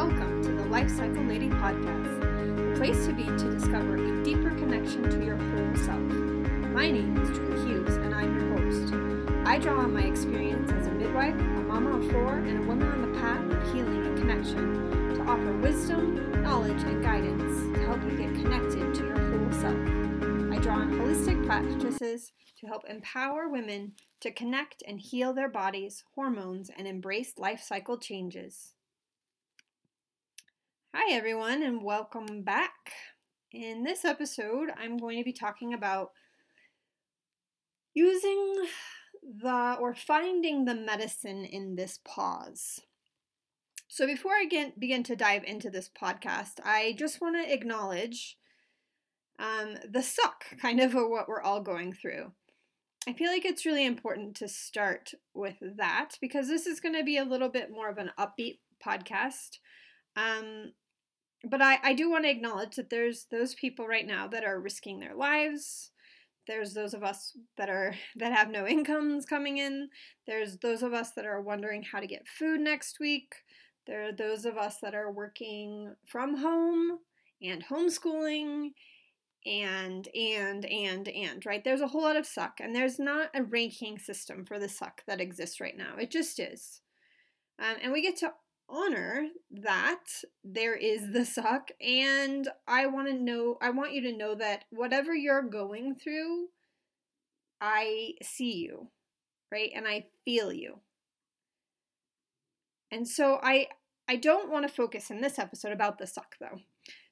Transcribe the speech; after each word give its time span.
Welcome 0.00 0.42
to 0.44 0.52
the 0.52 0.64
Life 0.64 0.88
Cycle 0.88 1.22
Lady 1.24 1.50
podcast, 1.50 2.72
a 2.72 2.76
place 2.78 3.04
to 3.04 3.12
be 3.12 3.24
to 3.24 3.50
discover 3.50 3.96
a 3.96 4.24
deeper 4.24 4.48
connection 4.48 5.02
to 5.10 5.22
your 5.22 5.36
whole 5.36 5.76
self. 5.76 6.00
My 6.72 6.90
name 6.90 7.18
is 7.18 7.28
Julie 7.36 7.68
Hughes, 7.68 7.96
and 7.96 8.14
I'm 8.14 8.34
your 8.34 8.56
host. 8.56 8.94
I 9.46 9.58
draw 9.58 9.78
on 9.78 9.92
my 9.92 10.04
experience 10.04 10.72
as 10.72 10.86
a 10.86 10.90
midwife, 10.90 11.34
a 11.34 11.62
mama 11.64 11.98
of 11.98 12.10
four, 12.10 12.38
and 12.38 12.60
a 12.60 12.62
woman 12.62 12.90
on 12.90 13.12
the 13.12 13.20
path 13.20 13.44
of 13.44 13.74
healing 13.74 14.06
and 14.06 14.16
connection 14.16 15.16
to 15.16 15.22
offer 15.24 15.52
wisdom, 15.58 16.42
knowledge, 16.42 16.82
and 16.84 17.04
guidance 17.04 17.76
to 17.76 17.84
help 17.84 18.02
you 18.02 18.16
get 18.16 18.34
connected 18.42 18.94
to 18.94 19.04
your 19.04 19.18
whole 19.18 19.52
self. 19.60 19.76
I 20.50 20.62
draw 20.62 20.76
on 20.76 20.92
holistic 20.92 21.44
practices 21.44 22.32
to 22.60 22.66
help 22.66 22.88
empower 22.88 23.50
women 23.50 23.92
to 24.22 24.30
connect 24.30 24.82
and 24.88 24.98
heal 24.98 25.34
their 25.34 25.50
bodies, 25.50 26.04
hormones, 26.14 26.70
and 26.74 26.88
embrace 26.88 27.34
life 27.36 27.60
cycle 27.60 27.98
changes. 27.98 28.72
Hi, 30.92 31.14
everyone, 31.14 31.62
and 31.62 31.84
welcome 31.84 32.42
back. 32.42 32.90
In 33.52 33.84
this 33.84 34.04
episode, 34.04 34.70
I'm 34.76 34.96
going 34.96 35.18
to 35.18 35.24
be 35.24 35.32
talking 35.32 35.72
about 35.72 36.10
using 37.94 38.54
the 39.22 39.76
or 39.80 39.94
finding 39.94 40.64
the 40.64 40.74
medicine 40.74 41.44
in 41.44 41.76
this 41.76 42.00
pause. 42.04 42.80
So, 43.86 44.04
before 44.04 44.32
I 44.32 44.46
get, 44.50 44.80
begin 44.80 45.04
to 45.04 45.14
dive 45.14 45.44
into 45.44 45.70
this 45.70 45.88
podcast, 45.88 46.54
I 46.64 46.96
just 46.98 47.20
want 47.20 47.36
to 47.36 47.54
acknowledge 47.54 48.36
um, 49.38 49.76
the 49.88 50.02
suck 50.02 50.44
kind 50.60 50.80
of 50.80 50.96
of 50.96 51.08
what 51.08 51.28
we're 51.28 51.40
all 51.40 51.60
going 51.60 51.92
through. 51.92 52.32
I 53.06 53.12
feel 53.12 53.30
like 53.30 53.44
it's 53.44 53.64
really 53.64 53.86
important 53.86 54.34
to 54.38 54.48
start 54.48 55.12
with 55.34 55.54
that 55.76 56.16
because 56.20 56.48
this 56.48 56.66
is 56.66 56.80
going 56.80 56.96
to 56.96 57.04
be 57.04 57.16
a 57.16 57.24
little 57.24 57.48
bit 57.48 57.70
more 57.70 57.88
of 57.88 57.98
an 57.98 58.10
upbeat 58.18 58.58
podcast. 58.84 59.58
Um, 60.16 60.72
but 61.44 61.62
I, 61.62 61.78
I 61.82 61.94
do 61.94 62.10
want 62.10 62.24
to 62.24 62.30
acknowledge 62.30 62.76
that 62.76 62.90
there's 62.90 63.26
those 63.30 63.54
people 63.54 63.86
right 63.86 64.06
now 64.06 64.28
that 64.28 64.44
are 64.44 64.60
risking 64.60 65.00
their 65.00 65.14
lives. 65.14 65.90
There's 66.46 66.74
those 66.74 66.94
of 66.94 67.02
us 67.02 67.36
that 67.56 67.68
are 67.68 67.94
that 68.16 68.32
have 68.32 68.50
no 68.50 68.66
incomes 68.66 69.24
coming 69.24 69.58
in. 69.58 69.88
There's 70.26 70.58
those 70.58 70.82
of 70.82 70.92
us 70.92 71.12
that 71.12 71.26
are 71.26 71.40
wondering 71.40 71.82
how 71.82 72.00
to 72.00 72.06
get 72.06 72.28
food 72.28 72.60
next 72.60 73.00
week. 73.00 73.34
There 73.86 74.08
are 74.08 74.12
those 74.12 74.44
of 74.44 74.56
us 74.56 74.76
that 74.82 74.94
are 74.94 75.10
working 75.10 75.94
from 76.06 76.36
home 76.36 76.98
and 77.42 77.64
homeschooling 77.64 78.70
and 79.46 80.08
and 80.14 80.66
and 80.66 81.08
and 81.08 81.46
right 81.46 81.64
there's 81.64 81.80
a 81.80 81.88
whole 81.88 82.02
lot 82.02 82.16
of 82.16 82.26
suck 82.26 82.58
and 82.60 82.74
there's 82.74 82.98
not 82.98 83.30
a 83.34 83.42
ranking 83.42 83.98
system 83.98 84.44
for 84.44 84.58
the 84.58 84.68
suck 84.68 85.00
that 85.06 85.20
exists 85.20 85.60
right 85.60 85.78
now 85.78 85.96
it 85.98 86.10
just 86.10 86.38
is 86.38 86.82
um, 87.58 87.76
and 87.82 87.90
we 87.90 88.02
get 88.02 88.16
to 88.16 88.30
honor 88.70 89.26
that 89.50 90.04
there 90.44 90.76
is 90.76 91.12
the 91.12 91.24
suck 91.24 91.70
and 91.80 92.48
i 92.68 92.86
want 92.86 93.08
to 93.08 93.14
know 93.14 93.58
i 93.60 93.70
want 93.70 93.92
you 93.92 94.00
to 94.02 94.16
know 94.16 94.34
that 94.34 94.64
whatever 94.70 95.14
you're 95.14 95.42
going 95.42 95.94
through 95.94 96.46
i 97.60 98.12
see 98.22 98.54
you 98.56 98.88
right? 99.50 99.70
And 99.74 99.86
i 99.86 100.06
feel 100.24 100.52
you. 100.52 100.80
And 102.90 103.06
so 103.06 103.38
i 103.42 103.68
i 104.08 104.16
don't 104.16 104.50
want 104.50 104.66
to 104.66 104.74
focus 104.74 105.10
in 105.10 105.20
this 105.20 105.38
episode 105.38 105.72
about 105.72 105.98
the 105.98 106.06
suck 106.06 106.36
though. 106.40 106.60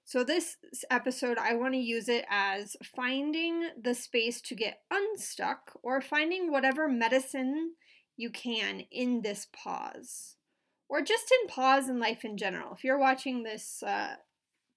So, 0.04 0.24
this 0.24 0.56
episode, 0.90 1.36
I 1.36 1.52
want 1.52 1.74
to 1.74 1.78
use 1.78 2.08
it 2.08 2.24
as 2.30 2.78
finding 2.96 3.68
the 3.78 3.94
space 3.94 4.40
to 4.40 4.54
get 4.54 4.80
unstuck 4.90 5.78
or 5.82 6.00
finding 6.00 6.50
whatever 6.50 6.88
medicine 6.88 7.72
you 8.16 8.30
can 8.30 8.84
in 8.90 9.20
this 9.20 9.48
pause 9.52 10.37
or 10.88 11.02
just 11.02 11.32
in 11.42 11.48
pause 11.48 11.88
in 11.88 11.98
life 11.98 12.24
in 12.24 12.36
general. 12.36 12.72
If 12.74 12.84
you're 12.84 12.98
watching 12.98 13.42
this 13.42 13.82
uh, 13.82 14.16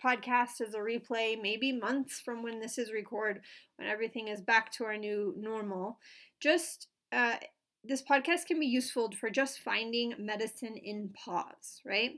podcast 0.03 0.61
as 0.65 0.73
a 0.73 0.79
replay, 0.79 1.41
maybe 1.41 1.71
months 1.71 2.19
from 2.19 2.43
when 2.43 2.59
this 2.59 2.77
is 2.77 2.91
recorded, 2.91 3.41
when 3.77 3.87
everything 3.87 4.27
is 4.27 4.41
back 4.41 4.71
to 4.73 4.83
our 4.83 4.97
new 4.97 5.33
normal, 5.37 5.99
just 6.39 6.87
uh, 7.11 7.35
this 7.83 8.01
podcast 8.01 8.45
can 8.47 8.59
be 8.59 8.67
useful 8.67 9.11
for 9.19 9.29
just 9.29 9.59
finding 9.59 10.13
medicine 10.19 10.77
in 10.77 11.09
pause, 11.09 11.81
right? 11.85 12.11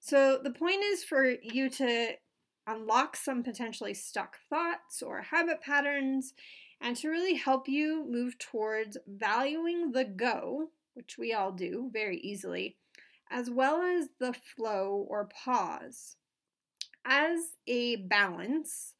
So 0.00 0.38
the 0.42 0.50
point 0.50 0.82
is 0.82 1.04
for 1.04 1.34
you 1.42 1.70
to 1.70 2.12
unlock 2.66 3.16
some 3.16 3.42
potentially 3.42 3.94
stuck 3.94 4.36
thoughts 4.48 5.02
or 5.02 5.22
habit 5.22 5.60
patterns, 5.60 6.34
and 6.80 6.96
to 6.96 7.08
really 7.08 7.34
help 7.34 7.68
you 7.68 8.04
move 8.08 8.38
towards 8.38 8.98
valuing 9.06 9.92
the 9.92 10.04
go, 10.04 10.70
which 10.94 11.16
we 11.16 11.32
all 11.32 11.52
do 11.52 11.90
very 11.92 12.18
easily, 12.18 12.76
as 13.32 13.50
well 13.50 13.82
as 13.82 14.08
the 14.20 14.34
flow 14.34 15.06
or 15.08 15.28
pause 15.44 16.16
as 17.04 17.40
a 17.66 17.96
balance 17.96 18.94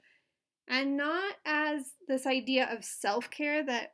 and 0.68 0.96
not 0.96 1.34
as 1.44 1.92
this 2.08 2.26
idea 2.26 2.68
of 2.72 2.84
self 2.84 3.30
care 3.30 3.64
that 3.64 3.92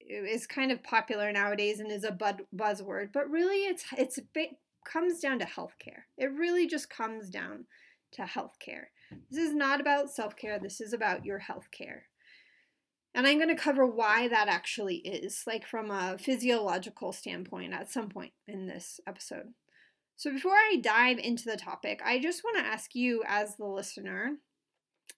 is 0.00 0.46
kind 0.46 0.72
of 0.72 0.82
popular 0.82 1.30
nowadays 1.32 1.80
and 1.80 1.92
is 1.92 2.04
a 2.04 2.16
buzzword, 2.54 3.08
but 3.12 3.30
really 3.30 3.66
it's 3.66 3.84
it's 3.96 4.18
it 4.34 4.50
comes 4.90 5.20
down 5.20 5.38
to 5.38 5.44
healthcare. 5.44 6.04
It 6.16 6.32
really 6.32 6.66
just 6.66 6.90
comes 6.90 7.28
down 7.28 7.66
to 8.12 8.22
healthcare. 8.22 8.86
This 9.30 9.44
is 9.44 9.54
not 9.54 9.80
about 9.80 10.10
self 10.10 10.34
care, 10.36 10.58
this 10.58 10.80
is 10.80 10.92
about 10.92 11.24
your 11.24 11.40
healthcare. 11.40 12.02
And 13.14 13.26
I'm 13.26 13.36
going 13.36 13.54
to 13.54 13.62
cover 13.62 13.86
why 13.86 14.28
that 14.28 14.48
actually 14.48 14.96
is, 14.96 15.44
like 15.46 15.66
from 15.66 15.90
a 15.90 16.16
physiological 16.18 17.12
standpoint, 17.12 17.74
at 17.74 17.90
some 17.90 18.08
point 18.08 18.32
in 18.48 18.66
this 18.66 19.00
episode. 19.06 19.52
So, 20.16 20.32
before 20.32 20.52
I 20.52 20.78
dive 20.80 21.18
into 21.18 21.44
the 21.44 21.56
topic, 21.56 22.00
I 22.04 22.18
just 22.18 22.42
want 22.42 22.58
to 22.58 22.64
ask 22.64 22.94
you, 22.94 23.22
as 23.26 23.56
the 23.56 23.66
listener, 23.66 24.36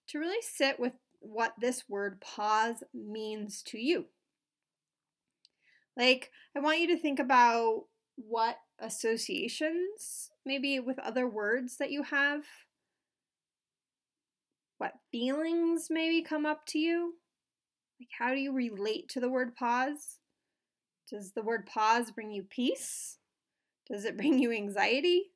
to 0.08 0.18
really 0.18 0.42
sit 0.42 0.80
with 0.80 0.94
what 1.20 1.54
this 1.60 1.84
word 1.88 2.20
pause 2.20 2.82
means 2.92 3.62
to 3.64 3.78
you. 3.78 4.06
Like, 5.96 6.30
I 6.56 6.60
want 6.60 6.80
you 6.80 6.88
to 6.88 6.98
think 6.98 7.20
about 7.20 7.84
what 8.16 8.58
associations, 8.80 10.30
maybe 10.44 10.80
with 10.80 10.98
other 10.98 11.28
words 11.28 11.76
that 11.78 11.90
you 11.90 12.02
have, 12.04 12.42
what 14.78 14.94
feelings 15.12 15.86
maybe 15.90 16.22
come 16.22 16.44
up 16.44 16.66
to 16.66 16.78
you? 16.78 17.14
Like, 18.00 18.08
how 18.18 18.34
do 18.34 18.40
you 18.40 18.52
relate 18.52 19.08
to 19.10 19.20
the 19.20 19.28
word 19.28 19.54
pause? 19.54 20.18
Does 21.10 21.32
the 21.32 21.42
word 21.42 21.66
pause 21.66 22.10
bring 22.10 22.30
you 22.30 22.42
peace? 22.42 23.18
Does 23.88 24.04
it 24.04 24.16
bring 24.18 24.38
you 24.38 24.52
anxiety? 24.52 25.30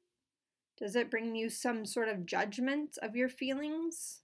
Does 0.78 0.96
it 0.96 1.10
bring 1.10 1.34
you 1.34 1.50
some 1.50 1.84
sort 1.84 2.08
of 2.08 2.26
judgment 2.26 2.98
of 3.02 3.16
your 3.16 3.28
feelings? 3.28 4.20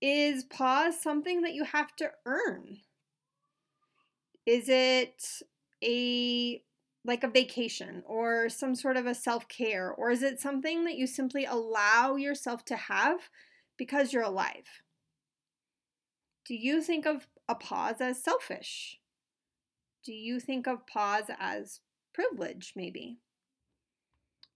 Is 0.00 0.44
pause 0.44 1.00
something 1.00 1.42
that 1.42 1.54
you 1.54 1.64
have 1.64 1.94
to 1.96 2.10
earn? 2.26 2.78
Is 4.46 4.68
it 4.68 5.24
a 5.84 6.62
like 7.04 7.22
a 7.22 7.28
vacation 7.28 8.02
or 8.06 8.48
some 8.48 8.74
sort 8.74 8.96
of 8.96 9.06
a 9.06 9.14
self-care 9.14 9.90
or 9.90 10.10
is 10.10 10.22
it 10.22 10.40
something 10.40 10.84
that 10.84 10.96
you 10.96 11.06
simply 11.06 11.44
allow 11.44 12.16
yourself 12.16 12.64
to 12.66 12.76
have 12.76 13.30
because 13.78 14.12
you're 14.12 14.24
alive. 14.24 14.82
Do 16.48 16.54
you 16.54 16.80
think 16.80 17.04
of 17.04 17.28
a 17.46 17.54
pause 17.54 18.00
as 18.00 18.22
selfish? 18.22 18.98
Do 20.02 20.14
you 20.14 20.40
think 20.40 20.66
of 20.66 20.86
pause 20.86 21.30
as 21.38 21.80
privilege, 22.14 22.72
maybe? 22.74 23.18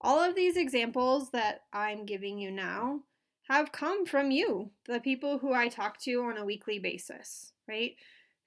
All 0.01 0.19
of 0.19 0.35
these 0.35 0.57
examples 0.57 1.31
that 1.33 1.65
I'm 1.71 2.07
giving 2.07 2.39
you 2.39 2.51
now 2.51 3.01
have 3.51 3.73
come 3.73 4.07
from 4.07 4.31
you, 4.31 4.71
the 4.87 5.01
people 5.01 5.39
who 5.39 5.53
I 5.53 5.69
talk 5.69 6.01
to 6.01 6.23
on 6.23 6.39
a 6.39 6.47
weekly 6.47 6.79
basis, 6.79 7.53
right? 7.69 7.95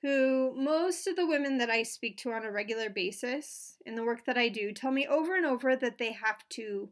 Who 0.02 0.56
most 0.58 1.06
of 1.06 1.16
the 1.16 1.28
women 1.28 1.60
that 1.60 1.70
I 1.70 1.84
speak 1.84 2.18
to 2.18 2.32
on 2.32 2.46
a 2.46 2.52
regular 2.52 2.90
basis 2.90 3.78
in 3.86 3.94
the 3.94 4.04
work 4.04 4.26
that 4.26 4.40
I 4.40 4.50
do 4.50 4.72
tell 4.72 4.92
me 4.92 5.06
over 5.06 5.36
and 5.36 5.46
over 5.46 5.76
that 5.76 6.00
they 6.00 6.14
have 6.14 6.50
to 6.50 6.90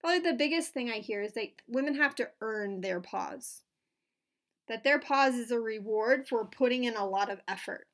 Probably 0.00 0.18
the 0.18 0.36
biggest 0.36 0.72
thing 0.72 0.90
I 0.90 0.98
hear 0.98 1.22
is 1.22 1.34
that 1.34 1.62
women 1.68 1.94
have 1.94 2.16
to 2.16 2.28
earn 2.40 2.80
their 2.80 3.00
pause. 3.00 3.62
That 4.68 4.84
their 4.84 4.98
pause 4.98 5.34
is 5.34 5.50
a 5.50 5.60
reward 5.60 6.28
for 6.28 6.44
putting 6.46 6.84
in 6.84 6.96
a 6.96 7.06
lot 7.06 7.30
of 7.30 7.40
effort. 7.48 7.86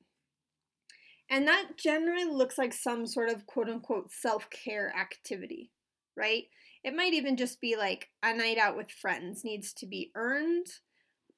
And 1.30 1.46
that 1.46 1.76
generally 1.76 2.24
looks 2.24 2.56
like 2.56 2.72
some 2.72 3.06
sort 3.06 3.30
of 3.30 3.46
quote 3.46 3.68
unquote 3.68 4.10
self 4.10 4.48
care 4.50 4.94
activity, 4.96 5.70
right? 6.16 6.44
It 6.84 6.94
might 6.94 7.12
even 7.12 7.36
just 7.36 7.60
be 7.60 7.76
like 7.76 8.08
a 8.22 8.34
night 8.34 8.58
out 8.58 8.76
with 8.76 8.90
friends 8.90 9.44
needs 9.44 9.72
to 9.74 9.86
be 9.86 10.10
earned 10.14 10.66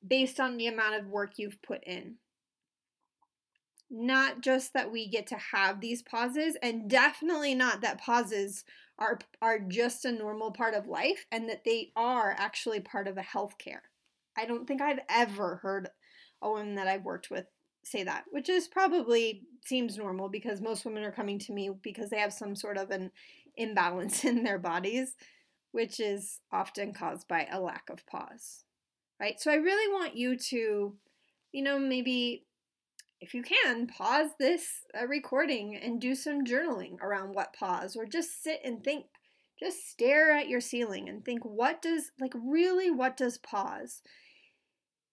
based 0.07 0.39
on 0.39 0.57
the 0.57 0.67
amount 0.67 0.95
of 0.95 1.07
work 1.09 1.33
you've 1.39 1.61
put 1.63 1.83
in. 1.85 2.17
Not 3.91 4.41
just 4.41 4.73
that 4.75 4.93
we 4.93 5.09
get 5.09 5.27
to 5.29 5.37
have 5.37 5.81
these 5.81 6.03
pauses, 6.03 6.57
and 6.63 6.89
definitely 6.89 7.55
not 7.57 7.81
that 7.81 8.01
pauses 8.01 8.65
are 8.99 9.19
are 9.43 9.59
just 9.59 10.05
a 10.05 10.13
normal 10.13 10.53
part 10.53 10.75
of 10.75 10.87
life 10.87 11.27
and 11.33 11.49
that 11.49 11.65
they 11.65 11.91
are 11.97 12.35
actually 12.39 12.81
part 12.81 13.09
of 13.09 13.19
a 13.19 13.23
healthcare. 13.23 13.90
I 14.41 14.47
don't 14.47 14.67
think 14.67 14.81
I've 14.81 15.01
ever 15.09 15.57
heard 15.57 15.89
a 16.43 16.49
woman 16.49 16.77
that 16.77 16.89
I've 16.89 17.05
worked 17.05 17.31
with 17.31 17.47
say 17.85 18.05
that, 18.05 18.25
which 18.31 18.49
is 18.49 18.69
probably 18.69 19.43
seems 19.65 19.97
normal 19.97 20.29
because 20.29 20.61
most 20.61 20.85
women 20.85 21.05
are 21.05 21.13
coming 21.13 21.39
to 21.41 21.53
me 21.53 21.71
because 21.83 22.11
they 22.11 22.19
have 22.19 22.33
some 22.33 22.55
sort 22.55 22.77
of 22.77 22.91
an 22.91 23.11
imbalance 23.57 24.25
in 24.25 24.43
their 24.43 24.59
bodies, 24.59 25.17
which 25.73 26.01
is 26.01 26.41
often 26.53 26.93
caused 26.93 27.29
by 27.29 27.47
a 27.51 27.61
lack 27.61 27.91
of 27.91 28.07
pause. 28.07 28.65
Right? 29.21 29.39
So 29.39 29.51
I 29.51 29.57
really 29.57 29.93
want 29.93 30.17
you 30.17 30.37
to, 30.37 30.95
you 31.53 31.63
know, 31.63 31.79
maybe 31.79 32.47
if 33.21 33.35
you 33.35 33.43
can, 33.43 33.87
pause 33.87 34.31
this 34.39 34.67
uh, 34.99 35.07
recording 35.07 35.77
and 35.77 36.01
do 36.01 36.15
some 36.15 36.45
journaling 36.45 36.99
around 37.03 37.35
what 37.35 37.53
pause, 37.53 37.95
or 37.95 38.07
just 38.07 38.43
sit 38.43 38.61
and 38.65 38.83
think. 38.83 39.07
Just 39.63 39.91
stare 39.91 40.33
at 40.33 40.49
your 40.49 40.63
ceiling 40.63 41.11
and 41.11 41.23
think, 41.23 41.45
what 41.45 41.83
does, 41.83 42.13
like, 42.19 42.33
really, 42.35 42.91
what 42.91 43.15
does 43.15 43.37
pause? 43.37 44.01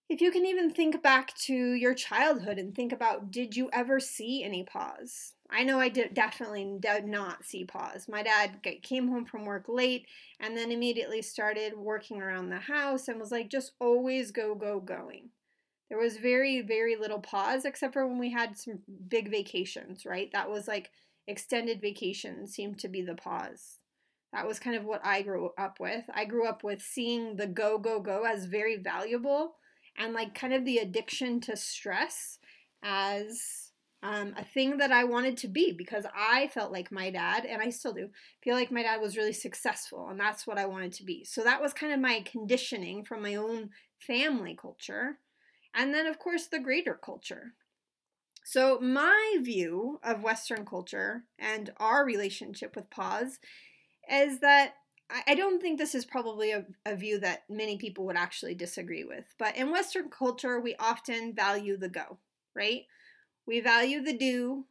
If 0.10 0.22
you 0.22 0.32
can 0.32 0.46
even 0.46 0.70
think 0.70 1.04
back 1.04 1.36
to 1.36 1.54
your 1.54 1.94
childhood 1.94 2.58
and 2.58 2.74
think 2.74 2.94
about, 2.94 3.30
did 3.30 3.58
you 3.58 3.70
ever 3.74 4.00
see 4.00 4.42
any 4.42 4.64
pause? 4.64 5.34
I 5.50 5.64
know 5.64 5.82
I 5.82 5.90
did 5.90 6.14
definitely 6.14 6.78
did 6.80 7.06
not 7.06 7.44
see 7.44 7.66
pause. 7.66 8.08
My 8.08 8.24
dad 8.24 8.66
came 8.84 9.10
home 9.10 9.26
from 9.26 9.44
work 9.44 9.66
late 9.68 10.08
and 10.40 10.56
then 10.56 10.72
immediately 10.72 11.22
started 11.22 11.78
working 11.78 12.22
around 12.22 12.50
the 12.50 12.60
house 12.60 13.10
and 13.10 13.20
was 13.20 13.32
like, 13.32 13.50
just 13.50 13.74
always 13.80 14.32
go, 14.32 14.56
go, 14.56 14.80
going. 14.80 15.30
There 15.90 16.00
was 16.00 16.18
very, 16.18 16.62
very 16.62 16.96
little 16.96 17.20
pause, 17.20 17.66
except 17.66 17.94
for 17.94 18.08
when 18.08 18.18
we 18.18 18.32
had 18.32 18.58
some 18.58 18.80
big 19.10 19.30
vacations, 19.30 20.06
right? 20.06 20.30
That 20.32 20.50
was 20.50 20.70
like 20.70 20.92
extended 21.28 21.82
vacations 21.82 22.54
seemed 22.54 22.80
to 22.80 22.88
be 22.88 23.02
the 23.02 23.16
pause. 23.16 23.80
That 24.32 24.48
was 24.48 24.60
kind 24.60 24.76
of 24.78 24.86
what 24.86 25.06
I 25.06 25.22
grew 25.22 25.52
up 25.58 25.80
with. 25.82 26.04
I 26.14 26.24
grew 26.26 26.48
up 26.48 26.64
with 26.64 26.82
seeing 26.82 27.36
the 27.36 27.48
go, 27.48 27.78
go, 27.78 28.00
go 28.00 28.24
as 28.24 28.46
very 28.46 28.78
valuable 28.78 29.56
and 29.98 30.14
like 30.14 30.36
kind 30.36 30.54
of 30.54 30.66
the 30.66 30.78
addiction 30.78 31.40
to 31.42 31.56
stress 31.56 32.40
as 32.84 33.72
um, 34.04 34.34
a 34.38 34.46
thing 34.46 34.78
that 34.78 34.92
I 34.92 35.04
wanted 35.06 35.38
to 35.38 35.48
be 35.48 35.72
because 35.72 36.06
I 36.16 36.48
felt 36.50 36.72
like 36.72 36.92
my 36.92 37.10
dad, 37.10 37.46
and 37.46 37.62
I 37.62 37.70
still 37.70 37.94
do, 37.94 38.10
feel 38.44 38.56
like 38.56 38.72
my 38.72 38.84
dad 38.84 39.02
was 39.02 39.18
really 39.18 39.34
successful, 39.34 40.08
and 40.10 40.20
that's 40.20 40.46
what 40.46 40.60
I 40.60 40.66
wanted 40.66 40.94
to 40.94 41.04
be. 41.04 41.26
So 41.26 41.44
that 41.44 41.62
was 41.62 41.74
kind 41.74 41.92
of 41.92 42.00
my 42.00 42.24
conditioning 42.26 43.04
from 43.04 43.24
my 43.24 43.36
own 43.36 43.72
family 44.00 44.58
culture 44.60 45.18
and 45.78 45.94
then, 45.94 46.08
of 46.08 46.18
course, 46.18 46.48
the 46.48 46.60
greater 46.60 46.96
culture. 46.96 47.54
So, 48.44 48.80
my 48.80 49.38
view 49.42 50.00
of 50.04 50.24
Western 50.24 50.66
culture 50.66 51.26
and 51.38 51.70
our 51.78 52.04
relationship 52.04 52.76
with 52.76 52.90
pause 52.90 53.38
is 54.10 54.40
that 54.40 54.74
I 55.10 55.36
don't 55.36 55.62
think 55.62 55.78
this 55.78 55.96
is 55.96 56.04
probably 56.04 56.52
a, 56.52 56.66
a, 56.86 56.96
view 56.96 57.20
that 57.22 57.44
many 57.50 57.78
people 57.78 58.06
would 58.06 58.18
actually 58.18 58.56
disagree 58.56 59.06
with. 59.06 59.24
But 59.40 59.56
in 59.56 59.72
Western 59.72 60.10
culture, 60.10 60.60
we 60.60 60.76
often 60.76 61.34
value 61.34 61.78
the 61.78 61.88
go, 61.88 62.18
right? 62.54 62.82
We 63.46 63.62
value 63.62 64.02
the 64.04 64.18
do. 64.18 64.66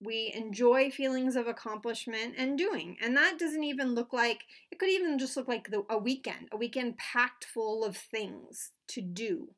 We 0.00 0.32
enjoy 0.36 0.90
feelings 0.90 1.34
of 1.34 1.48
accomplishment 1.48 2.34
and 2.38 2.56
doing. 2.56 2.96
And 3.02 3.16
that 3.16 3.38
doesn't 3.38 3.64
even 3.64 3.94
look 3.94 4.12
like, 4.12 4.44
it 4.70 4.78
could 4.78 4.90
even 4.90 5.18
just 5.18 5.36
look 5.36 5.48
like 5.48 5.70
the, 5.70 5.84
a 5.90 5.98
weekend, 5.98 6.48
a 6.52 6.56
weekend 6.56 6.98
packed 6.98 7.44
full 7.44 7.84
of 7.84 7.96
things 7.96 8.70
to 8.88 9.00
do, 9.00 9.48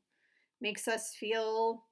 makes 0.61 0.89
us 0.89 1.15
feel 1.15 1.85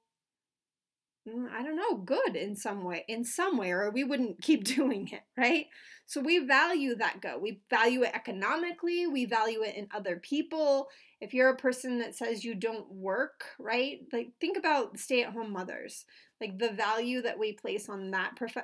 I 1.27 1.63
don't 1.63 1.75
know, 1.75 1.97
good 1.97 2.35
in 2.35 2.55
some 2.55 2.83
way, 2.83 3.03
in 3.07 3.23
some 3.25 3.57
way, 3.57 3.71
or 3.71 3.89
we 3.89 4.03
wouldn't 4.03 4.41
keep 4.41 4.63
doing 4.63 5.09
it, 5.11 5.23
right? 5.37 5.67
So 6.05 6.21
we 6.21 6.39
value 6.39 6.95
that 6.95 7.21
go. 7.21 7.37
We 7.37 7.61
value 7.69 8.03
it 8.03 8.11
economically, 8.13 9.07
we 9.07 9.25
value 9.25 9.61
it 9.63 9.75
in 9.75 9.87
other 9.93 10.17
people. 10.17 10.87
If 11.19 11.33
you're 11.33 11.49
a 11.49 11.57
person 11.57 11.99
that 11.99 12.15
says 12.15 12.45
you 12.45 12.55
don't 12.55 12.89
work, 12.91 13.45
right? 13.59 13.99
Like 14.13 14.31
think 14.39 14.57
about 14.57 14.99
stay-at-home 14.99 15.51
mothers. 15.51 16.05
Like 16.39 16.59
the 16.59 16.71
value 16.71 17.23
that 17.23 17.39
we 17.39 17.53
place 17.53 17.89
on 17.89 18.11
that 18.11 18.35
prof- 18.35 18.57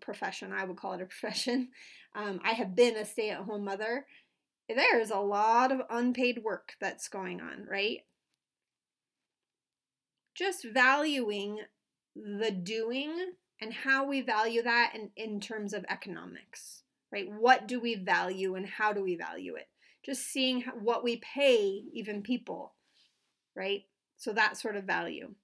profession, 0.00 0.52
I 0.52 0.64
would 0.64 0.76
call 0.76 0.94
it 0.94 1.02
a 1.02 1.06
profession. 1.20 1.68
Um, 2.14 2.40
I 2.44 2.52
have 2.52 2.74
been 2.74 2.96
a 2.96 3.04
stay-at-home 3.04 3.64
mother. 3.64 4.06
There's 4.68 5.10
a 5.10 5.18
lot 5.18 5.72
of 5.72 5.82
unpaid 5.88 6.42
work 6.42 6.74
that's 6.80 7.08
going 7.08 7.40
on, 7.40 7.66
right? 7.68 8.00
just 10.34 10.64
valuing 10.64 11.60
the 12.14 12.50
doing 12.50 13.32
and 13.60 13.72
how 13.72 14.06
we 14.06 14.20
value 14.20 14.62
that 14.62 14.92
in, 14.94 15.10
in 15.16 15.40
terms 15.40 15.72
of 15.72 15.84
economics, 15.88 16.82
right? 17.12 17.26
What 17.30 17.68
do 17.68 17.80
we 17.80 17.94
value 17.94 18.54
and 18.54 18.66
how 18.66 18.92
do 18.92 19.02
we 19.02 19.16
value 19.16 19.54
it? 19.54 19.68
Just 20.04 20.22
seeing 20.22 20.62
what 20.80 21.04
we 21.04 21.16
pay 21.18 21.82
even 21.92 22.22
people, 22.22 22.74
right? 23.54 23.82
So 24.16 24.32
that 24.32 24.56
sort 24.56 24.76
of 24.76 24.84
value. 24.84 25.34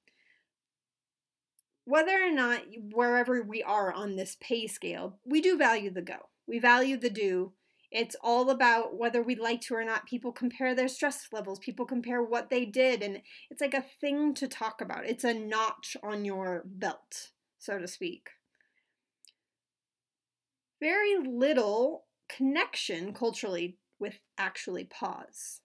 Whether 1.85 2.23
or 2.23 2.31
not, 2.31 2.63
wherever 2.93 3.43
we 3.43 3.63
are 3.63 3.93
on 3.93 4.17
this 4.17 4.37
pay 4.41 4.67
scale, 4.67 5.19
we 5.25 5.41
do 5.41 5.57
value 5.57 5.91
the 5.91 6.03
go. 6.03 6.29
We 6.47 6.59
value 6.59 6.99
the 6.99 7.11
do 7.11 7.53
it's 7.91 8.17
all 8.23 8.51
about 8.51 8.97
whether 8.97 9.23
we 9.23 9.35
like 9.35 9.61
to 9.63 9.75
or 9.75 9.85
not. 9.85 10.07
People 10.07 10.33
compare 10.33 10.75
their 10.75 10.89
stress 10.89 11.29
levels, 11.33 11.59
people 11.59 11.87
compare 11.87 12.23
what 12.23 12.51
they 12.51 12.65
did, 12.65 13.03
and 13.03 13.23
it's 13.51 13.61
like 13.61 13.75
a 13.75 13.85
thing 14.01 14.35
to 14.35 14.49
talk 14.49 14.81
about. 14.81 15.07
It's 15.07 15.25
a 15.25 15.35
notch 15.35 15.97
on 16.03 16.25
your 16.25 16.63
belt, 16.67 17.31
so 17.59 17.79
to 17.79 17.89
speak. 17.89 18.31
Very 20.81 21.17
little 21.17 22.05
connection 22.29 23.13
culturally 23.13 23.79
with 23.99 24.21
actually 24.37 24.85
pause. 24.85 25.61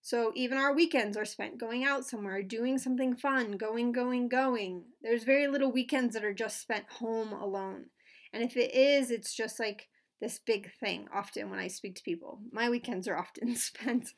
So 0.00 0.32
even 0.34 0.56
our 0.56 0.72
weekends 0.72 1.18
are 1.18 1.26
spent 1.26 1.58
going 1.58 1.84
out 1.84 2.06
somewhere, 2.06 2.42
doing 2.42 2.78
something 2.78 3.14
fun, 3.14 3.58
going, 3.58 3.92
going, 3.92 4.30
going. 4.30 4.84
There's 5.02 5.24
very 5.24 5.46
little 5.46 5.70
weekends 5.70 6.14
that 6.14 6.24
are 6.24 6.32
just 6.32 6.62
spent 6.62 6.86
home 6.88 7.34
alone. 7.34 7.90
And 8.32 8.42
if 8.42 8.56
it 8.56 8.74
is, 8.74 9.10
it's 9.10 9.34
just 9.34 9.60
like 9.60 9.88
this 10.20 10.40
big 10.44 10.70
thing 10.80 11.08
often 11.14 11.50
when 11.50 11.58
I 11.58 11.68
speak 11.68 11.96
to 11.96 12.02
people. 12.02 12.40
My 12.52 12.70
weekends 12.70 13.06
are 13.08 13.18
often 13.18 13.56
spent 13.56 14.12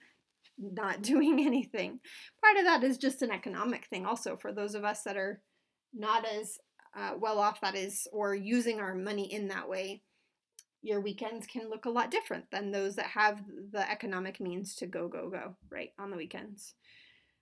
not 0.58 1.02
doing 1.02 1.40
anything. 1.44 2.00
Part 2.42 2.58
of 2.58 2.64
that 2.64 2.84
is 2.84 2.98
just 2.98 3.22
an 3.22 3.30
economic 3.30 3.86
thing, 3.86 4.06
also, 4.06 4.36
for 4.36 4.52
those 4.52 4.74
of 4.74 4.84
us 4.84 5.02
that 5.02 5.16
are 5.16 5.40
not 5.94 6.24
as 6.26 6.58
uh, 6.96 7.12
well 7.18 7.38
off, 7.38 7.60
that 7.60 7.74
is, 7.74 8.06
or 8.12 8.34
using 8.34 8.80
our 8.80 8.94
money 8.94 9.32
in 9.32 9.48
that 9.48 9.68
way. 9.68 10.02
Your 10.82 11.00
weekends 11.00 11.46
can 11.46 11.68
look 11.68 11.84
a 11.84 11.90
lot 11.90 12.10
different 12.10 12.50
than 12.50 12.72
those 12.72 12.96
that 12.96 13.06
have 13.06 13.42
the 13.72 13.90
economic 13.90 14.40
means 14.40 14.74
to 14.76 14.86
go, 14.86 15.08
go, 15.08 15.28
go, 15.28 15.56
right, 15.70 15.90
on 15.98 16.10
the 16.10 16.16
weekends. 16.16 16.74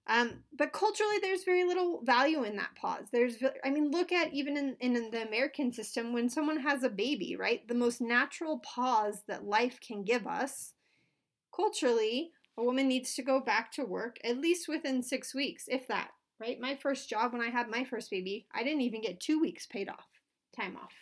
Um, 0.08 0.42
but 0.56 0.72
culturally, 0.72 1.18
there's 1.20 1.44
very 1.44 1.64
little 1.64 2.00
value 2.02 2.44
in 2.44 2.56
that 2.56 2.74
pause. 2.76 3.04
There's, 3.12 3.36
I 3.62 3.68
mean, 3.68 3.90
look 3.90 4.10
at 4.10 4.32
even 4.32 4.56
in, 4.56 4.76
in 4.80 5.10
the 5.10 5.26
American 5.26 5.70
system 5.70 6.14
when 6.14 6.30
someone 6.30 6.60
has 6.60 6.82
a 6.82 6.88
baby, 6.88 7.36
right? 7.36 7.66
The 7.68 7.74
most 7.74 8.00
natural 8.00 8.60
pause 8.60 9.22
that 9.28 9.44
life 9.44 9.78
can 9.86 10.04
give 10.04 10.26
us, 10.26 10.72
culturally, 11.54 12.30
a 12.56 12.64
woman 12.64 12.88
needs 12.88 13.14
to 13.14 13.22
go 13.22 13.38
back 13.38 13.70
to 13.72 13.84
work 13.84 14.16
at 14.24 14.38
least 14.38 14.66
within 14.66 15.02
six 15.02 15.34
weeks, 15.34 15.64
if 15.68 15.86
that, 15.88 16.08
right? 16.40 16.58
My 16.58 16.74
first 16.74 17.10
job 17.10 17.32
when 17.32 17.42
I 17.42 17.50
had 17.50 17.68
my 17.68 17.84
first 17.84 18.10
baby, 18.10 18.46
I 18.52 18.62
didn't 18.62 18.80
even 18.80 19.02
get 19.02 19.20
two 19.20 19.38
weeks 19.38 19.66
paid 19.66 19.90
off, 19.90 20.06
time 20.56 20.76
off. 20.76 20.92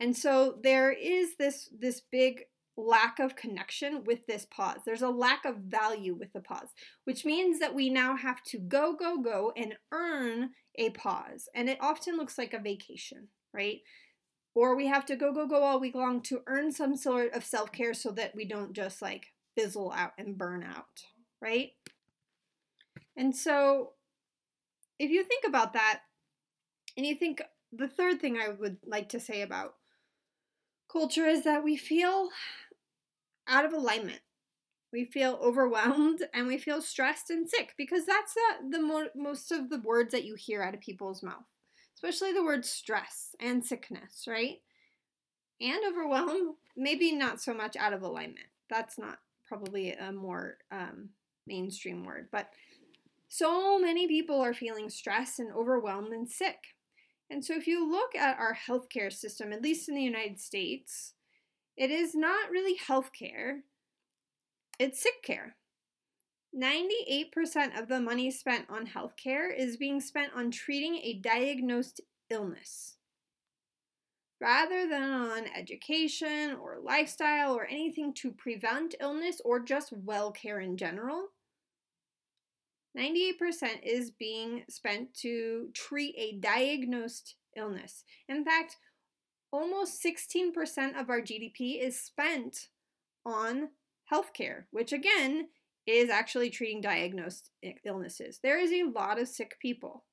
And 0.00 0.14
so 0.14 0.58
there 0.62 0.92
is 0.92 1.36
this 1.38 1.70
this 1.78 2.02
big 2.12 2.42
lack 2.76 3.18
of 3.18 3.36
connection 3.36 4.04
with 4.04 4.26
this 4.26 4.46
pause. 4.46 4.80
There's 4.84 5.02
a 5.02 5.08
lack 5.08 5.44
of 5.44 5.56
value 5.56 6.14
with 6.14 6.32
the 6.32 6.40
pause, 6.40 6.68
which 7.04 7.24
means 7.24 7.58
that 7.58 7.74
we 7.74 7.88
now 7.88 8.16
have 8.16 8.42
to 8.44 8.58
go, 8.58 8.94
go, 8.94 9.20
go 9.20 9.52
and 9.56 9.74
earn 9.92 10.50
a 10.76 10.90
pause. 10.90 11.48
And 11.54 11.68
it 11.68 11.78
often 11.80 12.16
looks 12.16 12.36
like 12.36 12.52
a 12.52 12.58
vacation, 12.58 13.28
right? 13.52 13.80
Or 14.54 14.76
we 14.76 14.86
have 14.86 15.06
to 15.06 15.16
go, 15.16 15.32
go, 15.32 15.46
go 15.46 15.62
all 15.62 15.80
week 15.80 15.94
long 15.94 16.22
to 16.22 16.42
earn 16.46 16.72
some 16.72 16.96
sort 16.96 17.32
of 17.32 17.44
self 17.44 17.72
care 17.72 17.94
so 17.94 18.10
that 18.12 18.34
we 18.34 18.46
don't 18.46 18.72
just 18.72 19.00
like 19.02 19.26
fizzle 19.56 19.92
out 19.92 20.12
and 20.18 20.36
burn 20.36 20.62
out, 20.62 21.04
right? 21.40 21.70
And 23.16 23.34
so 23.34 23.92
if 24.98 25.10
you 25.10 25.24
think 25.24 25.44
about 25.46 25.72
that, 25.72 26.00
and 26.96 27.04
you 27.04 27.14
think 27.14 27.42
the 27.72 27.88
third 27.88 28.20
thing 28.20 28.38
I 28.38 28.48
would 28.48 28.78
like 28.86 29.10
to 29.10 29.20
say 29.20 29.42
about 29.42 29.74
culture 30.90 31.26
is 31.26 31.44
that 31.44 31.64
we 31.64 31.76
feel 31.76 32.28
out 33.48 33.64
of 33.64 33.72
alignment. 33.72 34.20
We 34.92 35.04
feel 35.04 35.38
overwhelmed 35.42 36.22
and 36.34 36.46
we 36.46 36.58
feel 36.58 36.80
stressed 36.80 37.30
and 37.30 37.48
sick 37.48 37.74
because 37.76 38.06
that's 38.06 38.34
the, 38.34 38.78
the 38.78 38.80
mo- 38.80 39.08
most 39.14 39.52
of 39.52 39.70
the 39.70 39.80
words 39.80 40.12
that 40.12 40.24
you 40.24 40.34
hear 40.34 40.62
out 40.62 40.74
of 40.74 40.80
people's 40.80 41.22
mouth, 41.22 41.44
especially 41.94 42.32
the 42.32 42.44
word 42.44 42.64
stress 42.64 43.34
and 43.40 43.64
sickness, 43.64 44.24
right? 44.26 44.58
And 45.60 45.80
overwhelmed, 45.88 46.54
maybe 46.76 47.12
not 47.12 47.40
so 47.40 47.54
much 47.54 47.76
out 47.76 47.92
of 47.92 48.02
alignment. 48.02 48.46
That's 48.68 48.98
not 48.98 49.18
probably 49.46 49.92
a 49.92 50.12
more 50.12 50.58
um, 50.70 51.10
mainstream 51.46 52.04
word, 52.04 52.28
but 52.30 52.50
so 53.28 53.78
many 53.78 54.06
people 54.06 54.40
are 54.40 54.54
feeling 54.54 54.88
stressed 54.88 55.38
and 55.38 55.52
overwhelmed 55.52 56.12
and 56.12 56.28
sick. 56.28 56.58
And 57.28 57.44
so, 57.44 57.54
if 57.54 57.66
you 57.66 57.90
look 57.90 58.14
at 58.14 58.38
our 58.38 58.56
healthcare 58.68 59.12
system, 59.12 59.52
at 59.52 59.62
least 59.62 59.88
in 59.88 59.94
the 59.96 60.02
United 60.02 60.38
States, 60.38 61.14
it 61.76 61.90
is 61.90 62.14
not 62.14 62.50
really 62.50 62.76
health 62.76 63.10
care, 63.12 63.62
it's 64.78 65.02
sick 65.02 65.22
care. 65.24 65.56
98% 66.54 67.78
of 67.78 67.88
the 67.88 68.00
money 68.00 68.30
spent 68.30 68.64
on 68.70 68.86
healthcare 68.86 69.48
is 69.54 69.76
being 69.76 70.00
spent 70.00 70.32
on 70.34 70.50
treating 70.50 70.96
a 70.96 71.14
diagnosed 71.14 72.00
illness. 72.30 72.96
rather 74.40 74.86
than 74.88 75.02
on 75.02 75.44
education 75.56 76.56
or 76.60 76.78
lifestyle 76.82 77.54
or 77.54 77.66
anything 77.66 78.12
to 78.12 78.30
prevent 78.30 78.94
illness 79.00 79.40
or 79.44 79.60
just 79.60 79.92
well 79.92 80.30
care 80.30 80.60
in 80.60 80.76
general, 80.76 81.28
98% 82.96 83.82
is 83.82 84.10
being 84.10 84.64
spent 84.68 85.12
to 85.14 85.68
treat 85.74 86.14
a 86.16 86.38
diagnosed 86.38 87.36
illness. 87.56 88.04
In 88.28 88.44
fact, 88.44 88.76
almost 89.56 90.04
16% 90.04 91.00
of 91.00 91.08
our 91.08 91.22
GDP 91.22 91.82
is 91.82 91.98
spent 91.98 92.68
on 93.24 93.70
healthcare, 94.12 94.64
which 94.70 94.92
again 94.92 95.48
is 95.86 96.10
actually 96.10 96.50
treating 96.50 96.82
diagnosed 96.82 97.50
illnesses. 97.84 98.38
There 98.42 98.60
is 98.60 98.70
a 98.70 98.84
lot 98.84 99.18
of 99.18 99.28
sick 99.28 99.56
people. 99.60 100.04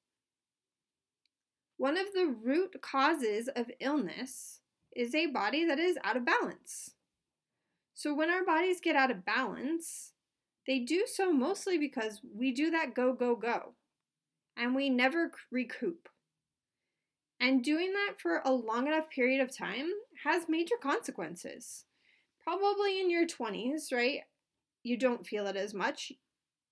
One 1.75 1.97
of 1.97 2.13
the 2.13 2.33
root 2.41 2.81
causes 2.81 3.49
of 3.53 3.69
illness 3.81 4.61
is 4.95 5.13
a 5.13 5.25
body 5.25 5.65
that 5.65 5.79
is 5.79 5.97
out 6.05 6.15
of 6.15 6.25
balance. 6.25 6.91
So, 7.95 8.13
when 8.13 8.29
our 8.29 8.45
bodies 8.45 8.79
get 8.81 8.95
out 8.95 9.11
of 9.11 9.25
balance, 9.25 10.13
they 10.65 10.79
do 10.79 11.03
so 11.05 11.33
mostly 11.33 11.77
because 11.77 12.21
we 12.33 12.53
do 12.53 12.71
that 12.71 12.95
go, 12.95 13.13
go, 13.13 13.35
go, 13.35 13.73
and 14.55 14.73
we 14.73 14.89
never 14.89 15.31
recoup. 15.51 16.07
And 17.43 17.61
doing 17.61 17.91
that 17.91 18.21
for 18.21 18.41
a 18.45 18.53
long 18.53 18.87
enough 18.87 19.09
period 19.09 19.41
of 19.41 19.53
time 19.53 19.89
has 20.23 20.47
major 20.47 20.75
consequences. 20.81 21.83
Probably 22.41 23.01
in 23.01 23.09
your 23.09 23.27
20s, 23.27 23.91
right? 23.91 24.21
You 24.81 24.95
don't 24.95 25.27
feel 25.27 25.47
it 25.47 25.57
as 25.57 25.73
much. 25.73 26.13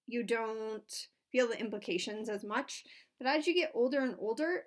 You 0.08 0.24
don't 0.24 1.08
feel 1.30 1.50
the 1.50 1.60
implications 1.60 2.30
as 2.30 2.46
much. 2.46 2.86
But 3.20 3.28
as 3.28 3.48
you 3.48 3.54
get 3.54 3.74
older 3.74 4.00
and 4.00 4.16
older, 4.18 4.64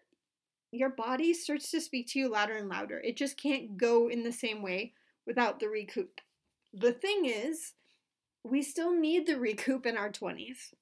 your 0.72 0.90
body 0.90 1.32
starts 1.32 1.70
to 1.70 1.80
speak 1.80 2.08
to 2.08 2.18
you 2.18 2.28
louder 2.28 2.58
and 2.58 2.68
louder. 2.68 3.00
It 3.00 3.16
just 3.16 3.38
can't 3.38 3.78
go 3.78 4.10
in 4.10 4.24
the 4.24 4.32
same 4.32 4.60
way 4.60 4.92
without 5.26 5.58
the 5.58 5.70
recoup. 5.70 6.20
The 6.74 6.92
thing 6.92 7.24
is, 7.24 7.72
we 8.42 8.60
still 8.60 8.94
need 8.94 9.26
the 9.26 9.40
recoup 9.40 9.86
in 9.86 9.96
our 9.96 10.10
20s. 10.10 10.74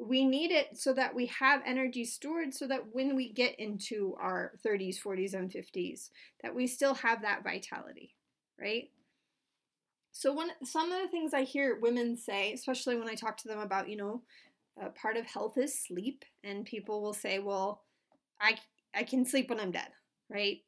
We 0.00 0.24
need 0.24 0.50
it 0.50 0.78
so 0.78 0.94
that 0.94 1.14
we 1.14 1.26
have 1.26 1.62
energy 1.66 2.04
stored 2.06 2.54
so 2.54 2.66
that 2.68 2.94
when 2.94 3.14
we 3.14 3.32
get 3.32 3.60
into 3.60 4.16
our 4.18 4.52
30s, 4.62 4.98
40s 4.98 5.34
and 5.34 5.52
50s, 5.52 6.10
that 6.42 6.54
we 6.54 6.66
still 6.66 6.94
have 6.94 7.22
that 7.22 7.44
vitality, 7.44 8.14
right? 8.58 8.90
So 10.12 10.32
one 10.32 10.50
some 10.64 10.90
of 10.92 11.00
the 11.02 11.08
things 11.08 11.32
I 11.34 11.42
hear 11.42 11.78
women 11.80 12.16
say, 12.16 12.52
especially 12.52 12.96
when 12.96 13.08
I 13.08 13.14
talk 13.14 13.36
to 13.38 13.48
them 13.48 13.60
about, 13.60 13.88
you 13.88 13.96
know, 13.96 14.22
part 14.96 15.16
of 15.16 15.26
health 15.26 15.58
is 15.58 15.78
sleep 15.78 16.24
and 16.44 16.64
people 16.64 17.02
will 17.02 17.14
say, 17.14 17.38
"Well, 17.38 17.84
I 18.40 18.58
I 18.94 19.04
can 19.04 19.24
sleep 19.26 19.50
when 19.50 19.60
I'm 19.60 19.72
dead, 19.72 19.90
right? 20.30 20.62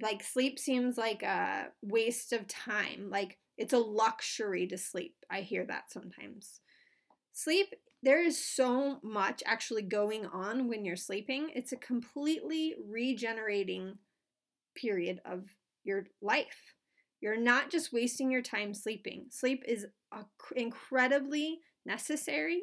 Like 0.00 0.22
sleep 0.22 0.58
seems 0.58 0.98
like 0.98 1.22
a 1.22 1.68
waste 1.82 2.32
of 2.32 2.46
time. 2.48 3.08
Like 3.10 3.38
it's 3.56 3.72
a 3.72 3.78
luxury 3.78 4.66
to 4.68 4.76
sleep. 4.76 5.16
I 5.30 5.40
hear 5.40 5.64
that 5.66 5.90
sometimes. 5.90 6.60
Sleep, 7.38 7.74
there 8.02 8.22
is 8.22 8.42
so 8.42 8.98
much 9.02 9.42
actually 9.44 9.82
going 9.82 10.24
on 10.26 10.68
when 10.68 10.84
you're 10.84 10.96
sleeping. 10.96 11.50
It's 11.54 11.72
a 11.72 11.76
completely 11.76 12.74
regenerating 12.88 13.98
period 14.74 15.20
of 15.26 15.44
your 15.84 16.06
life. 16.22 16.74
You're 17.20 17.38
not 17.38 17.70
just 17.70 17.92
wasting 17.92 18.30
your 18.30 18.42
time 18.42 18.72
sleeping. 18.72 19.26
Sleep 19.30 19.64
is 19.66 19.86
incredibly 20.54 21.60
necessary 21.84 22.62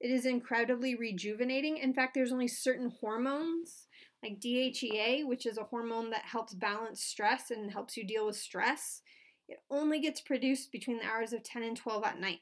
it 0.00 0.10
is 0.10 0.24
incredibly 0.24 0.94
rejuvenating. 0.94 1.76
In 1.76 1.92
fact, 1.92 2.14
there's 2.14 2.32
only 2.32 2.48
certain 2.48 2.90
hormones 3.00 3.86
like 4.22 4.40
DHEA, 4.40 5.26
which 5.26 5.44
is 5.44 5.58
a 5.58 5.64
hormone 5.64 6.10
that 6.10 6.24
helps 6.24 6.54
balance 6.54 7.02
stress 7.02 7.50
and 7.50 7.70
helps 7.70 7.96
you 7.96 8.04
deal 8.06 8.26
with 8.26 8.36
stress. 8.36 9.02
It 9.46 9.58
only 9.70 10.00
gets 10.00 10.20
produced 10.20 10.72
between 10.72 10.98
the 10.98 11.06
hours 11.06 11.34
of 11.34 11.42
10 11.42 11.62
and 11.62 11.76
12 11.76 12.04
at 12.04 12.20
night. 12.20 12.40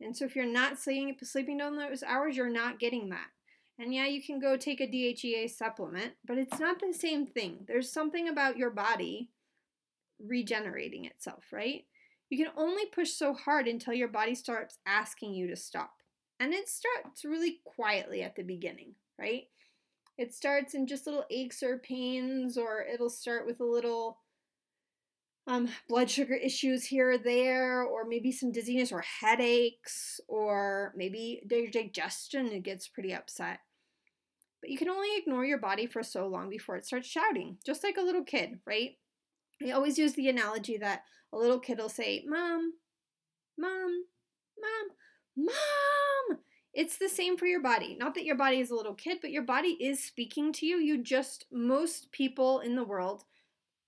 And 0.00 0.16
so 0.16 0.24
if 0.24 0.34
you're 0.34 0.46
not 0.46 0.78
sleeping, 0.78 1.16
sleeping 1.22 1.58
during 1.58 1.76
those 1.76 2.02
hours, 2.02 2.36
you're 2.36 2.48
not 2.48 2.78
getting 2.78 3.10
that. 3.10 3.28
And 3.78 3.94
yeah, 3.94 4.06
you 4.06 4.22
can 4.22 4.38
go 4.38 4.56
take 4.56 4.80
a 4.80 4.86
DHEA 4.86 5.50
supplement, 5.50 6.12
but 6.26 6.38
it's 6.38 6.58
not 6.58 6.80
the 6.80 6.92
same 6.92 7.26
thing. 7.26 7.64
There's 7.66 7.92
something 7.92 8.28
about 8.28 8.58
your 8.58 8.70
body 8.70 9.30
regenerating 10.18 11.06
itself, 11.06 11.44
right? 11.52 11.84
You 12.28 12.44
can 12.44 12.52
only 12.56 12.86
push 12.86 13.10
so 13.10 13.34
hard 13.34 13.66
until 13.66 13.94
your 13.94 14.08
body 14.08 14.34
starts 14.34 14.78
asking 14.86 15.34
you 15.34 15.48
to 15.48 15.56
stop. 15.56 15.94
And 16.38 16.52
it 16.52 16.68
starts 16.68 17.24
really 17.24 17.60
quietly 17.64 18.22
at 18.22 18.36
the 18.36 18.42
beginning, 18.42 18.94
right? 19.18 19.44
It 20.16 20.34
starts 20.34 20.74
in 20.74 20.86
just 20.86 21.06
little 21.06 21.24
aches 21.30 21.62
or 21.62 21.78
pains, 21.78 22.58
or 22.58 22.82
it'll 22.82 23.10
start 23.10 23.46
with 23.46 23.60
a 23.60 23.64
little 23.64 24.18
um, 25.50 25.68
blood 25.88 26.08
sugar 26.08 26.34
issues 26.34 26.84
here 26.86 27.10
or 27.10 27.18
there, 27.18 27.82
or 27.82 28.04
maybe 28.04 28.30
some 28.30 28.52
dizziness 28.52 28.92
or 28.92 29.02
headaches, 29.20 30.20
or 30.28 30.94
maybe 30.96 31.42
your 31.50 31.70
digestion 31.70 32.46
it 32.46 32.62
gets 32.62 32.86
pretty 32.86 33.12
upset. 33.12 33.58
But 34.60 34.70
you 34.70 34.78
can 34.78 34.88
only 34.88 35.08
ignore 35.16 35.44
your 35.44 35.58
body 35.58 35.86
for 35.86 36.04
so 36.04 36.28
long 36.28 36.50
before 36.50 36.76
it 36.76 36.86
starts 36.86 37.08
shouting, 37.08 37.56
just 37.66 37.82
like 37.82 37.96
a 37.96 38.02
little 38.02 38.22
kid, 38.22 38.60
right? 38.64 38.92
I 39.66 39.72
always 39.72 39.98
use 39.98 40.12
the 40.12 40.28
analogy 40.28 40.78
that 40.78 41.02
a 41.32 41.36
little 41.36 41.58
kid 41.58 41.78
will 41.78 41.88
say, 41.88 42.24
Mom, 42.28 42.74
Mom, 43.58 44.04
Mom, 44.60 45.46
Mom! 45.46 46.38
It's 46.72 46.96
the 46.96 47.08
same 47.08 47.36
for 47.36 47.46
your 47.46 47.60
body. 47.60 47.96
Not 47.98 48.14
that 48.14 48.24
your 48.24 48.36
body 48.36 48.60
is 48.60 48.70
a 48.70 48.76
little 48.76 48.94
kid, 48.94 49.18
but 49.20 49.32
your 49.32 49.42
body 49.42 49.76
is 49.80 50.04
speaking 50.04 50.52
to 50.52 50.66
you. 50.66 50.76
You 50.76 51.02
just, 51.02 51.46
most 51.50 52.12
people 52.12 52.60
in 52.60 52.76
the 52.76 52.84
world, 52.84 53.24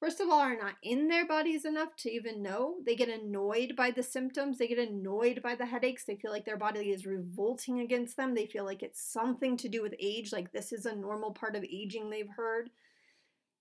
first 0.03 0.21
of 0.21 0.29
all, 0.29 0.41
are 0.41 0.59
not 0.59 0.75
in 0.83 1.07
their 1.07 1.25
bodies 1.25 1.65
enough 1.65 1.95
to 1.95 2.11
even 2.11 2.43
know. 2.43 2.79
They 2.85 2.97
get 2.97 3.09
annoyed 3.09 3.77
by 3.77 3.93
the 3.93 4.03
symptoms, 4.03 4.59
they 4.59 4.67
get 4.67 4.79
annoyed 4.79 5.41
by 5.43 5.55
the 5.55 5.67
headaches. 5.67 6.05
They 6.05 6.17
feel 6.17 6.33
like 6.33 6.45
their 6.45 6.57
body 6.57 6.91
is 6.91 7.07
revolting 7.07 7.79
against 7.79 8.17
them. 8.17 8.35
They 8.35 8.47
feel 8.47 8.65
like 8.65 8.83
it's 8.83 9.01
something 9.01 9.57
to 9.59 9.69
do 9.69 9.81
with 9.81 9.95
age, 10.01 10.33
like 10.33 10.51
this 10.51 10.73
is 10.73 10.87
a 10.87 10.97
normal 10.97 11.31
part 11.31 11.55
of 11.55 11.63
aging, 11.63 12.11
they've 12.11 12.29
heard. 12.37 12.71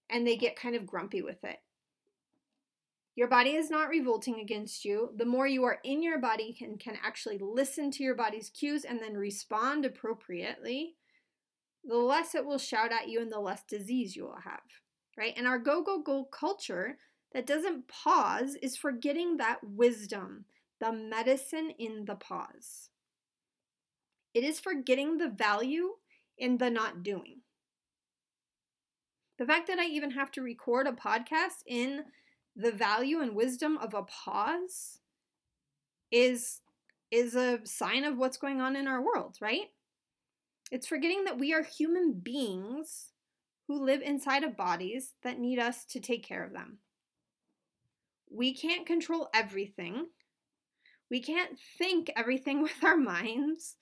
And 0.10 0.26
they 0.26 0.36
get 0.36 0.56
kind 0.56 0.76
of 0.76 0.88
grumpy 0.88 1.22
with 1.22 1.44
it. 1.44 1.60
Your 3.16 3.28
body 3.28 3.52
is 3.52 3.70
not 3.70 3.90
revolting 3.90 4.40
against 4.40 4.84
you. 4.84 5.12
The 5.16 5.26
more 5.26 5.46
you 5.46 5.64
are 5.66 5.78
in 5.84 6.02
your 6.02 6.18
body 6.18 6.58
and 6.62 6.80
can 6.80 6.98
actually 7.06 7.38
listen 7.40 7.92
to 7.92 8.04
your 8.04 8.16
body's 8.16 8.50
cues 8.50 8.84
and 8.84 9.00
then 9.00 9.14
respond 9.14 9.86
appropriately, 9.86 10.96
the 11.84 11.98
less 11.98 12.34
it 12.34 12.46
will 12.46 12.58
shout 12.58 12.92
at 12.92 13.10
you 13.10 13.22
and 13.22 13.32
the 13.32 13.40
less 13.40 13.64
disease 13.64 14.16
you 14.16 14.24
will 14.24 14.40
have, 14.44 14.81
right? 15.18 15.34
And 15.38 15.48
our 15.48 15.60
go, 15.60 15.82
go, 15.84 16.02
go 16.02 16.24
culture 16.24 16.98
that 17.34 17.46
doesn't 17.46 17.88
pause 17.88 18.56
is 18.56 18.76
forgetting 18.76 19.38
that 19.38 19.60
wisdom, 19.64 20.46
the 20.80 20.92
medicine 20.92 21.72
in 21.78 22.06
the 22.06 22.16
pause. 22.16 22.90
It 24.34 24.44
is 24.44 24.60
forgetting 24.60 25.18
the 25.18 25.30
value 25.30 25.96
in 26.38 26.58
the 26.58 26.70
not 26.70 27.04
doing. 27.04 27.42
The 29.38 29.46
fact 29.46 29.68
that 29.68 29.80
I 29.80 29.86
even 29.86 30.12
have 30.12 30.32
to 30.32 30.42
record 30.42 30.88
a 30.88 30.92
podcast 30.92 31.64
in 31.66 32.04
the 32.56 32.72
value 32.72 33.22
and 33.22 33.36
wisdom 33.36 33.78
of 33.78 33.94
a 33.94 34.04
pause 34.04 35.00
is 36.12 36.62
is 37.12 37.36
a 37.36 37.60
sign 37.66 38.06
of 38.06 38.18
what's 38.18 38.38
going 38.38 38.62
on 38.62 38.76
in 38.76 38.88
our 38.88 39.02
world, 39.02 39.38
right? 39.42 39.70
It's 40.72 40.88
forgetting 40.88 41.26
that 41.26 41.38
we 41.38 41.54
are 41.54 41.64
human 41.64 42.14
beings 42.14 43.11
who 43.72 43.86
live 43.86 44.02
inside 44.02 44.44
of 44.44 44.58
bodies 44.58 45.14
that 45.24 45.40
need 45.40 45.58
us 45.58 45.86
to 45.86 46.02
take 46.02 46.28
care 46.28 46.44
of 46.44 46.52
them. 46.52 46.80
We 48.30 48.54
can't 48.54 48.86
control 48.86 49.30
everything. 49.34 50.08
We 51.10 51.22
can't 51.22 51.58
think 51.78 52.12
everything 52.18 52.62
with 52.64 52.84
our 52.84 52.98
minds 52.98 53.78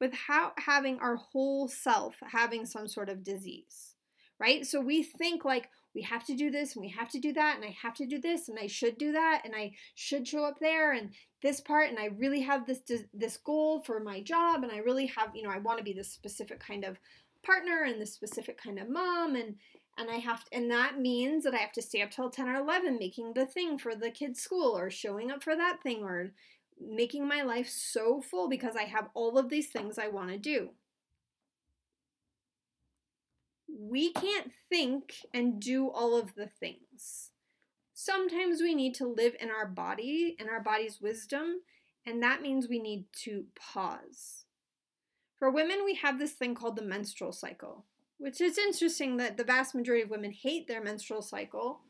without 0.00 0.58
having 0.58 0.98
our 1.00 1.16
whole 1.16 1.68
self 1.68 2.16
having 2.32 2.64
some 2.64 2.88
sort 2.88 3.10
of 3.10 3.22
disease, 3.22 3.94
right? 4.40 4.64
So 4.66 4.80
we 4.80 5.02
think 5.02 5.44
like, 5.44 5.68
we 5.94 6.02
have 6.02 6.24
to 6.26 6.34
do 6.34 6.50
this 6.50 6.74
and 6.74 6.82
we 6.82 6.88
have 6.88 7.08
to 7.10 7.20
do 7.20 7.32
that 7.34 7.56
and 7.56 7.64
I 7.64 7.76
have 7.82 7.94
to 7.94 8.06
do 8.06 8.20
this 8.20 8.48
and 8.48 8.58
I 8.58 8.66
should 8.66 8.98
do 8.98 9.12
that 9.12 9.42
and 9.44 9.54
I 9.54 9.72
should 9.94 10.26
show 10.26 10.44
up 10.44 10.58
there 10.60 10.92
and 10.92 11.10
this 11.42 11.60
part 11.60 11.88
and 11.88 11.98
I 11.98 12.06
really 12.06 12.40
have 12.40 12.66
this 12.66 12.80
this 13.12 13.36
goal 13.36 13.80
for 13.80 14.00
my 14.00 14.20
job 14.20 14.64
and 14.64 14.72
I 14.72 14.78
really 14.78 15.06
have 15.06 15.30
you 15.34 15.44
know 15.44 15.50
I 15.50 15.58
want 15.58 15.78
to 15.78 15.84
be 15.84 15.92
this 15.92 16.12
specific 16.12 16.58
kind 16.58 16.84
of 16.84 16.98
partner 17.44 17.84
and 17.84 18.00
the 18.00 18.06
specific 18.06 18.60
kind 18.62 18.78
of 18.78 18.88
mom 18.88 19.34
and 19.36 19.56
and 19.96 20.10
I 20.10 20.16
have 20.16 20.44
to, 20.44 20.56
and 20.56 20.68
that 20.72 20.98
means 20.98 21.44
that 21.44 21.54
I 21.54 21.58
have 21.58 21.70
to 21.72 21.82
stay 21.82 22.02
up 22.02 22.10
till 22.10 22.28
10 22.28 22.48
or 22.48 22.56
11 22.56 22.98
making 22.98 23.34
the 23.34 23.46
thing 23.46 23.78
for 23.78 23.94
the 23.94 24.10
kids 24.10 24.40
school 24.40 24.76
or 24.76 24.90
showing 24.90 25.30
up 25.30 25.44
for 25.44 25.54
that 25.54 25.84
thing 25.84 26.02
or 26.02 26.32
making 26.80 27.28
my 27.28 27.42
life 27.42 27.68
so 27.68 28.20
full 28.20 28.48
because 28.48 28.74
I 28.74 28.84
have 28.84 29.08
all 29.14 29.38
of 29.38 29.50
these 29.50 29.68
things 29.68 29.96
I 29.96 30.08
want 30.08 30.30
to 30.30 30.38
do 30.38 30.70
we 33.78 34.12
can't 34.12 34.52
think 34.68 35.14
and 35.32 35.60
do 35.60 35.88
all 35.88 36.16
of 36.16 36.34
the 36.34 36.46
things. 36.46 37.30
Sometimes 37.92 38.60
we 38.60 38.74
need 38.74 38.94
to 38.94 39.06
live 39.06 39.34
in 39.40 39.50
our 39.50 39.66
body 39.66 40.36
and 40.38 40.48
our 40.48 40.60
body's 40.60 41.00
wisdom, 41.00 41.60
and 42.06 42.22
that 42.22 42.42
means 42.42 42.68
we 42.68 42.78
need 42.78 43.06
to 43.24 43.46
pause. 43.54 44.43
For 45.44 45.50
women, 45.50 45.84
we 45.84 45.96
have 45.96 46.18
this 46.18 46.32
thing 46.32 46.54
called 46.54 46.74
the 46.74 46.82
menstrual 46.82 47.30
cycle. 47.30 47.84
which 48.16 48.40
is 48.40 48.56
interesting 48.56 49.18
that 49.18 49.36
the 49.36 49.44
vast 49.44 49.74
majority 49.74 50.02
of 50.02 50.08
women 50.08 50.32
hate 50.32 50.66
their 50.66 50.82
menstrual 50.82 51.20
cycle, 51.20 51.82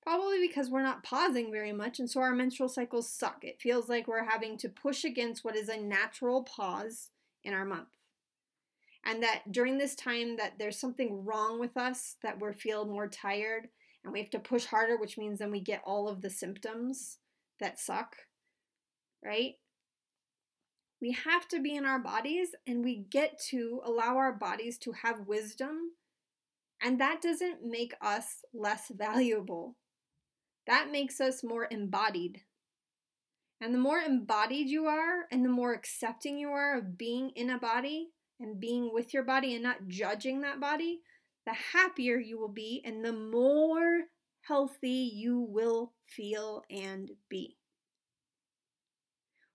probably 0.00 0.46
because 0.46 0.70
we're 0.70 0.84
not 0.84 1.02
pausing 1.02 1.50
very 1.50 1.72
much, 1.72 1.98
and 1.98 2.08
so 2.08 2.20
our 2.20 2.32
menstrual 2.32 2.68
cycles 2.68 3.10
suck. 3.10 3.42
It 3.42 3.60
feels 3.60 3.88
like 3.88 4.06
we're 4.06 4.30
having 4.30 4.56
to 4.58 4.68
push 4.68 5.04
against 5.04 5.44
what 5.44 5.56
is 5.56 5.68
a 5.68 5.76
natural 5.76 6.44
pause 6.44 7.10
in 7.42 7.52
our 7.52 7.64
month. 7.64 7.88
And 9.04 9.20
that 9.24 9.50
during 9.50 9.78
this 9.78 9.96
time 9.96 10.36
that 10.36 10.60
there's 10.60 10.78
something 10.78 11.24
wrong 11.24 11.58
with 11.58 11.76
us, 11.76 12.14
that 12.22 12.40
we 12.40 12.52
feel 12.52 12.84
more 12.84 13.08
tired, 13.08 13.70
and 14.04 14.12
we 14.12 14.20
have 14.20 14.30
to 14.30 14.38
push 14.38 14.66
harder, 14.66 14.96
which 14.96 15.18
means 15.18 15.40
then 15.40 15.50
we 15.50 15.58
get 15.58 15.82
all 15.84 16.08
of 16.08 16.20
the 16.20 16.30
symptoms 16.30 17.18
that 17.58 17.80
suck, 17.80 18.14
right? 19.24 19.56
We 21.00 21.12
have 21.12 21.48
to 21.48 21.60
be 21.60 21.74
in 21.74 21.86
our 21.86 21.98
bodies 21.98 22.50
and 22.66 22.84
we 22.84 23.06
get 23.10 23.40
to 23.50 23.80
allow 23.84 24.16
our 24.16 24.32
bodies 24.32 24.76
to 24.78 24.92
have 24.92 25.26
wisdom. 25.26 25.92
And 26.82 27.00
that 27.00 27.22
doesn't 27.22 27.64
make 27.64 27.94
us 28.02 28.44
less 28.52 28.90
valuable. 28.94 29.76
That 30.66 30.90
makes 30.90 31.20
us 31.20 31.42
more 31.42 31.66
embodied. 31.70 32.42
And 33.60 33.74
the 33.74 33.78
more 33.78 33.98
embodied 33.98 34.68
you 34.68 34.86
are 34.86 35.26
and 35.30 35.44
the 35.44 35.50
more 35.50 35.72
accepting 35.72 36.38
you 36.38 36.50
are 36.50 36.78
of 36.78 36.96
being 36.96 37.30
in 37.30 37.50
a 37.50 37.58
body 37.58 38.08
and 38.38 38.60
being 38.60 38.90
with 38.92 39.12
your 39.12 39.22
body 39.22 39.54
and 39.54 39.62
not 39.62 39.88
judging 39.88 40.40
that 40.40 40.60
body, 40.60 41.00
the 41.46 41.52
happier 41.52 42.18
you 42.18 42.38
will 42.38 42.48
be 42.48 42.82
and 42.84 43.04
the 43.04 43.12
more 43.12 44.02
healthy 44.42 45.10
you 45.14 45.40
will 45.40 45.92
feel 46.06 46.62
and 46.70 47.10
be. 47.28 47.59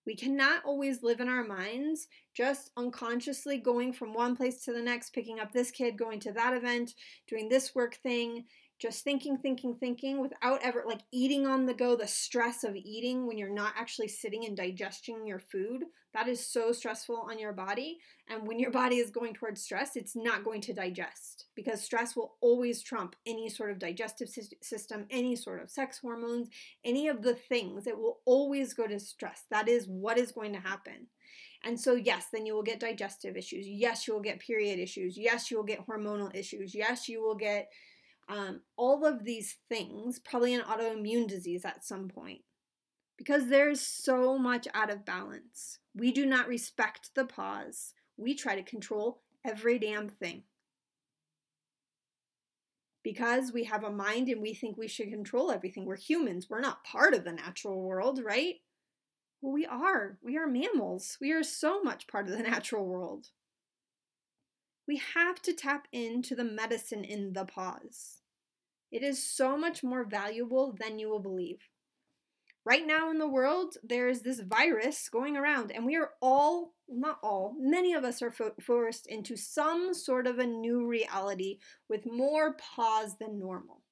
We 0.05 0.15
cannot 0.15 0.63
always 0.63 1.01
live 1.01 1.19
in 1.19 1.29
our 1.29 1.43
minds, 1.43 2.07
just 2.33 2.71
unconsciously 2.77 3.57
going 3.57 3.91
from 3.93 4.13
one 4.13 4.35
place 4.35 4.63
to 4.65 4.73
the 4.73 4.81
next, 4.81 5.13
picking 5.13 5.39
up 5.39 5.51
this 5.51 5.71
kid, 5.71 5.97
going 5.97 6.19
to 6.21 6.31
that 6.33 6.53
event, 6.53 6.93
doing 7.27 7.49
this 7.49 7.73
work 7.73 7.95
thing, 7.95 8.45
just 8.77 9.03
thinking, 9.03 9.37
thinking, 9.37 9.73
thinking 9.73 10.19
without 10.19 10.61
ever 10.61 10.83
like 10.85 11.01
eating 11.11 11.47
on 11.47 11.65
the 11.65 11.73
go, 11.73 11.95
the 11.95 12.07
stress 12.07 12.63
of 12.63 12.75
eating 12.75 13.25
when 13.25 13.37
you're 13.37 13.49
not 13.49 13.73
actually 13.77 14.09
sitting 14.09 14.45
and 14.45 14.57
digesting 14.57 15.25
your 15.25 15.39
food. 15.39 15.83
That 16.13 16.27
is 16.27 16.45
so 16.45 16.71
stressful 16.71 17.27
on 17.29 17.39
your 17.39 17.53
body. 17.53 17.99
And 18.29 18.45
when 18.45 18.59
your 18.59 18.71
body 18.83 18.97
is 18.97 19.11
going 19.11 19.33
towards 19.33 19.61
stress, 19.61 19.95
it's 19.95 20.15
not 20.15 20.43
going 20.43 20.61
to 20.61 20.73
digest 20.73 21.45
because 21.55 21.81
stress 21.81 22.15
will 22.15 22.35
always 22.41 22.81
trump 22.81 23.15
any 23.25 23.49
sort 23.49 23.71
of 23.71 23.79
digestive 23.79 24.29
system, 24.61 25.05
any 25.09 25.35
sort 25.35 25.61
of 25.61 25.69
sex 25.69 25.99
hormones, 25.99 26.49
any 26.83 27.07
of 27.07 27.21
the 27.21 27.35
things. 27.35 27.87
It 27.87 27.97
will 27.97 28.19
always 28.25 28.73
go 28.73 28.87
to 28.87 28.99
stress. 28.99 29.43
That 29.51 29.69
is 29.69 29.87
what 29.87 30.17
is 30.17 30.33
going 30.33 30.53
to 30.53 30.59
happen. 30.59 31.07
And 31.63 31.79
so, 31.79 31.95
yes, 31.95 32.27
then 32.31 32.45
you 32.45 32.53
will 32.53 32.63
get 32.63 32.79
digestive 32.79 33.35
issues. 33.35 33.67
Yes, 33.67 34.05
you 34.05 34.13
will 34.13 34.21
get 34.21 34.39
period 34.39 34.79
issues. 34.79 35.17
Yes, 35.17 35.49
you 35.49 35.57
will 35.57 35.63
get 35.63 35.87
hormonal 35.87 36.33
issues. 36.35 36.75
Yes, 36.75 37.09
you 37.09 37.23
will 37.23 37.35
get 37.35 37.69
um, 38.27 38.61
all 38.75 39.05
of 39.05 39.23
these 39.23 39.57
things, 39.69 40.19
probably 40.19 40.53
an 40.53 40.61
autoimmune 40.61 41.27
disease 41.27 41.63
at 41.65 41.85
some 41.85 42.07
point, 42.07 42.41
because 43.17 43.47
there's 43.47 43.81
so 43.81 44.37
much 44.37 44.67
out 44.73 44.89
of 44.89 45.05
balance. 45.05 45.79
We 45.95 46.11
do 46.11 46.25
not 46.25 46.47
respect 46.47 47.11
the 47.15 47.25
pause. 47.25 47.93
We 48.17 48.33
try 48.33 48.55
to 48.55 48.63
control 48.63 49.21
every 49.45 49.77
damn 49.79 50.09
thing. 50.09 50.43
Because 53.03 53.53
we 53.53 53.65
have 53.65 53.83
a 53.83 53.91
mind 53.91 54.29
and 54.29 54.41
we 54.41 54.55
think 54.55 54.77
we 54.77 54.87
should 54.87 55.09
control 55.09 55.51
everything. 55.51 55.85
We're 55.85 55.95
humans. 55.95 56.47
We're 56.49 56.59
not 56.59 56.83
part 56.83 57.13
of 57.13 57.23
the 57.23 57.31
natural 57.31 57.79
world, 57.79 58.19
right? 58.23 58.55
Well, 59.41 59.53
we 59.53 59.67
are. 59.67 60.17
We 60.23 60.37
are 60.37 60.47
mammals. 60.47 61.17
We 61.21 61.31
are 61.31 61.43
so 61.43 61.83
much 61.83 62.07
part 62.07 62.27
of 62.27 62.35
the 62.35 62.43
natural 62.43 62.87
world 62.87 63.27
we 64.87 65.01
have 65.15 65.41
to 65.43 65.53
tap 65.53 65.87
into 65.91 66.35
the 66.35 66.43
medicine 66.43 67.03
in 67.03 67.33
the 67.33 67.45
pause. 67.45 68.21
It 68.91 69.03
is 69.03 69.21
so 69.21 69.57
much 69.57 69.83
more 69.83 70.05
valuable 70.05 70.75
than 70.79 70.99
you 70.99 71.09
will 71.09 71.19
believe. 71.19 71.59
Right 72.65 72.85
now 72.85 73.11
in 73.11 73.19
the 73.19 73.27
world, 73.27 73.75
there 73.83 74.07
is 74.07 74.21
this 74.21 74.39
virus 74.39 75.07
going 75.09 75.37
around, 75.37 75.71
and 75.71 75.85
we 75.85 75.95
are 75.95 76.11
all, 76.19 76.73
not 76.87 77.19
all, 77.21 77.55
many 77.59 77.93
of 77.93 78.03
us 78.03 78.23
are 78.23 78.31
fo- 78.31 78.55
forced 78.59 79.05
into 79.05 79.35
some 79.35 79.93
sort 79.93 80.25
of 80.25 80.39
a 80.39 80.47
new 80.47 80.87
reality 80.87 81.59
with 81.87 82.07
more 82.07 82.55
pause 82.55 83.17
than 83.19 83.39
normal. 83.39 83.83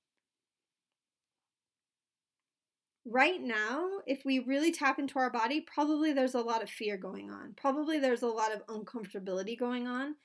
Right 3.06 3.42
now, 3.42 3.88
if 4.08 4.22
we 4.26 4.40
really 4.40 4.72
tap 4.72 4.98
into 4.98 5.20
our 5.20 5.30
body, 5.30 5.62
probably 5.62 6.14
there's 6.14 6.36
a 6.36 6.40
lot 6.40 6.64
of 6.64 6.70
fear 6.70 6.98
going 6.98 7.30
on. 7.30 7.54
Probably 7.56 8.00
there's 8.00 8.24
a 8.24 8.28
lot 8.28 8.54
of 8.54 8.66
uncomfortability 8.68 9.60
going 9.60 9.88
on. 9.88 10.16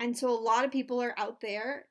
And 0.00 0.16
so 0.16 0.30
a 0.30 0.38
lot 0.40 0.64
of 0.64 0.70
people 0.70 1.02
are 1.02 1.14
out 1.16 1.40
there 1.40 1.86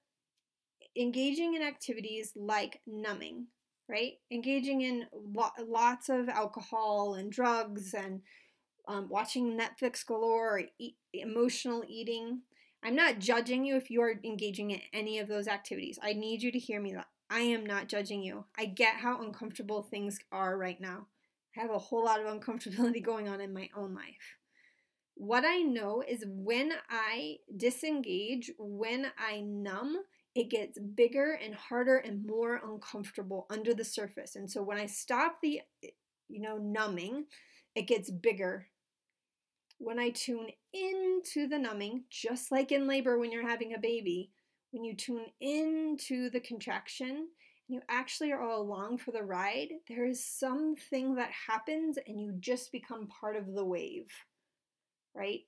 engaging 0.98 1.54
in 1.56 1.62
activities 1.62 2.32
like 2.36 2.82
numbing, 2.88 3.48
right? 3.90 4.14
Engaging 4.32 4.82
in 4.82 5.06
lo- 5.14 5.52
lots 5.68 6.10
of 6.10 6.30
alcohol 6.30 7.16
and 7.16 7.32
drugs 7.32 7.94
and 7.94 8.22
um, 8.88 9.08
watching 9.10 9.60
Netflix 9.60 10.06
galore, 10.06 10.64
e- 10.80 10.96
emotional 11.14 11.84
eating. 11.88 12.42
I'm 12.84 12.96
not 12.96 13.20
judging 13.20 13.66
you 13.66 13.76
if 13.76 13.90
you 13.90 14.02
are 14.02 14.14
engaging 14.24 14.72
in 14.72 14.82
any 14.94 15.20
of 15.20 15.28
those 15.28 15.48
activities. 15.48 16.00
I 16.02 16.14
need 16.14 16.42
you 16.42 16.52
to 16.52 16.60
hear 16.60 16.80
me. 16.80 16.94
That 16.94 17.08
I 17.30 17.40
am 17.40 17.66
not 17.66 17.90
judging 17.90 18.24
you. 18.24 18.46
I 18.58 18.66
get 18.66 18.96
how 18.96 19.22
uncomfortable 19.22 19.84
things 19.84 20.20
are 20.32 20.58
right 20.58 20.80
now. 20.80 21.08
I 21.58 21.62
have 21.62 21.72
a 21.72 21.80
whole 21.80 22.06
lot 22.06 22.22
of 22.22 22.28
uncomfortability 22.28 23.04
going 23.06 23.28
on 23.28 23.42
in 23.42 23.54
my 23.54 23.70
own 23.76 23.94
life. 23.94 24.38
What 25.20 25.46
I 25.46 25.58
know 25.58 26.04
is 26.08 26.24
when 26.28 26.74
I 26.92 27.38
disengage, 27.56 28.52
when 28.60 29.08
I 29.18 29.42
numb, 29.42 29.98
it 30.36 30.52
gets 30.52 30.78
bigger 30.78 31.40
and 31.44 31.56
harder 31.56 31.98
and 31.98 32.24
more 32.24 32.62
uncomfortable 32.64 33.48
under 33.50 33.74
the 33.74 33.84
surface. 33.84 34.36
And 34.36 34.50
so 34.50 34.62
when 34.62 34.78
I 34.78 34.86
stop 34.86 35.38
the, 35.42 35.62
you 36.30 36.40
know, 36.40 36.58
numbing, 36.60 37.26
it 37.74 37.88
gets 37.88 38.12
bigger. 38.12 38.68
When 39.80 39.98
I 39.98 40.12
tune 40.12 40.50
into 40.72 41.48
the 41.48 41.58
numbing, 41.58 42.04
just 42.12 42.52
like 42.52 42.72
in 42.72 42.88
labor 42.88 43.18
when 43.18 43.32
you're 43.32 43.48
having 43.48 43.74
a 43.74 43.80
baby, 43.80 44.30
when 44.70 44.84
you 44.84 44.96
tune 44.96 45.26
into 45.40 46.30
the 46.30 46.42
contraction, 46.42 47.10
and 47.10 47.28
you 47.68 47.82
actually 47.90 48.32
are 48.32 48.42
all 48.42 48.62
along 48.62 49.00
for 49.00 49.12
the 49.12 49.24
ride, 49.24 49.70
there 49.88 50.06
is 50.06 50.24
something 50.24 51.16
that 51.16 51.32
happens 51.48 51.98
and 52.06 52.22
you 52.22 52.34
just 52.40 52.72
become 52.72 53.08
part 53.08 53.36
of 53.36 53.56
the 53.56 53.66
wave 53.66 54.12
right? 55.18 55.42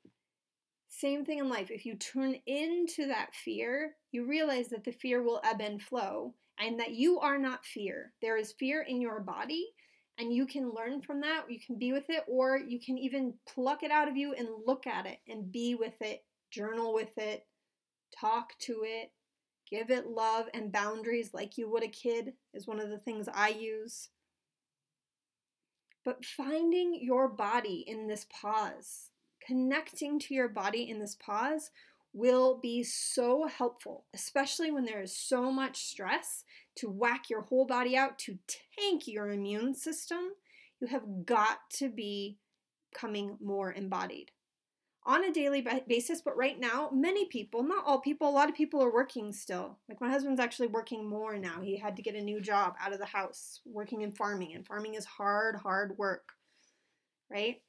Same 0.89 1.23
thing 1.23 1.37
in 1.37 1.49
life. 1.49 1.69
If 1.69 1.85
you 1.85 1.95
turn 1.95 2.35
into 2.47 3.07
that 3.07 3.33
fear, 3.33 3.95
you 4.11 4.27
realize 4.27 4.69
that 4.69 4.83
the 4.83 4.91
fear 4.91 5.21
will 5.21 5.41
ebb 5.43 5.61
and 5.61 5.81
flow 5.81 6.33
and 6.59 6.79
that 6.79 6.91
you 6.91 7.19
are 7.19 7.37
not 7.37 7.65
fear. 7.65 8.11
There 8.21 8.37
is 8.37 8.53
fear 8.59 8.81
in 8.81 8.99
your 8.99 9.19
body, 9.21 9.67
and 10.17 10.33
you 10.33 10.45
can 10.45 10.73
learn 10.73 11.01
from 11.01 11.21
that. 11.21 11.43
You 11.47 11.59
can 11.65 11.77
be 11.77 11.93
with 11.93 12.09
it, 12.09 12.23
or 12.27 12.57
you 12.57 12.79
can 12.79 12.97
even 12.97 13.35
pluck 13.47 13.83
it 13.83 13.91
out 13.91 14.09
of 14.09 14.17
you 14.17 14.33
and 14.33 14.47
look 14.65 14.85
at 14.85 15.05
it 15.05 15.19
and 15.27 15.51
be 15.51 15.75
with 15.75 16.01
it, 16.01 16.25
journal 16.51 16.93
with 16.93 17.17
it, 17.17 17.45
talk 18.19 18.57
to 18.59 18.81
it, 18.83 19.11
give 19.69 19.91
it 19.91 20.07
love 20.07 20.47
and 20.53 20.71
boundaries 20.71 21.33
like 21.33 21.57
you 21.57 21.69
would 21.69 21.83
a 21.83 21.87
kid, 21.87 22.33
is 22.53 22.67
one 22.67 22.79
of 22.79 22.89
the 22.89 22.97
things 22.97 23.29
I 23.33 23.49
use. 23.49 24.09
But 26.03 26.25
finding 26.25 26.99
your 27.01 27.27
body 27.27 27.85
in 27.87 28.07
this 28.07 28.25
pause 28.41 29.08
connecting 29.49 30.19
to 30.19 30.35
your 30.35 30.47
body 30.47 30.87
in 30.87 30.99
this 30.99 31.15
pause 31.15 31.71
will 32.13 32.59
be 32.59 32.83
so 32.83 33.47
helpful, 33.47 34.05
especially 34.13 34.69
when 34.69 34.85
there 34.85 35.01
is 35.01 35.15
so 35.15 35.51
much 35.51 35.85
stress 35.85 36.43
to 36.75 36.87
whack 36.87 37.31
your 37.31 37.41
whole 37.41 37.65
body 37.65 37.97
out 37.97 38.19
to 38.19 38.37
tank 38.77 39.07
your 39.07 39.31
immune 39.31 39.73
system. 39.73 40.19
You 40.79 40.87
have 40.87 41.25
got 41.25 41.57
to 41.77 41.89
be 41.89 42.37
coming 42.93 43.37
more 43.41 43.73
embodied 43.73 44.29
on 45.03 45.23
a 45.23 45.31
daily 45.31 45.65
basis. 45.87 46.21
But 46.21 46.37
right 46.37 46.59
now, 46.59 46.91
many 46.93 47.25
people, 47.25 47.63
not 47.63 47.85
all 47.87 47.99
people, 47.99 48.29
a 48.29 48.31
lot 48.31 48.49
of 48.49 48.55
people 48.55 48.83
are 48.83 48.93
working 48.93 49.33
still. 49.33 49.79
Like 49.87 49.99
my 49.99 50.09
husband's 50.09 50.39
actually 50.39 50.67
working 50.67 51.09
more 51.09 51.39
now. 51.39 51.61
He 51.61 51.75
had 51.75 51.95
to 51.95 52.03
get 52.03 52.15
a 52.15 52.21
new 52.21 52.39
job 52.39 52.75
out 52.79 52.93
of 52.93 52.99
the 52.99 53.05
house, 53.05 53.61
working 53.65 54.01
in 54.01 54.11
farming, 54.11 54.53
and 54.53 54.65
farming 54.65 54.93
is 54.93 55.05
hard, 55.05 55.55
hard 55.55 55.97
work, 55.97 56.33
right? 57.31 57.61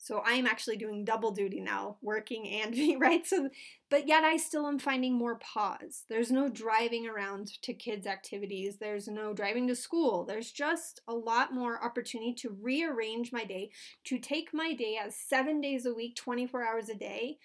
So 0.00 0.22
I'm 0.24 0.46
actually 0.46 0.76
doing 0.76 1.04
double 1.04 1.32
duty 1.32 1.60
now, 1.60 1.96
working 2.00 2.48
and 2.48 2.74
right? 3.00 3.26
So 3.26 3.50
but 3.90 4.06
yet 4.06 4.22
I 4.24 4.36
still 4.36 4.66
am 4.66 4.78
finding 4.78 5.14
more 5.14 5.36
pause. 5.36 6.04
There's 6.08 6.30
no 6.30 6.48
driving 6.48 7.06
around 7.08 7.60
to 7.62 7.74
kids 7.74 8.06
activities. 8.06 8.76
There's 8.76 9.08
no 9.08 9.34
driving 9.34 9.66
to 9.68 9.74
school. 9.74 10.24
There's 10.24 10.52
just 10.52 11.00
a 11.08 11.14
lot 11.14 11.52
more 11.52 11.82
opportunity 11.82 12.34
to 12.34 12.56
rearrange 12.60 13.32
my 13.32 13.44
day, 13.44 13.70
to 14.04 14.18
take 14.18 14.54
my 14.54 14.72
day 14.72 14.98
as 15.02 15.16
7 15.16 15.60
days 15.60 15.84
a 15.84 15.92
week, 15.94 16.14
24 16.16 16.64
hours 16.64 16.88
a 16.88 16.94
day, 16.94 17.38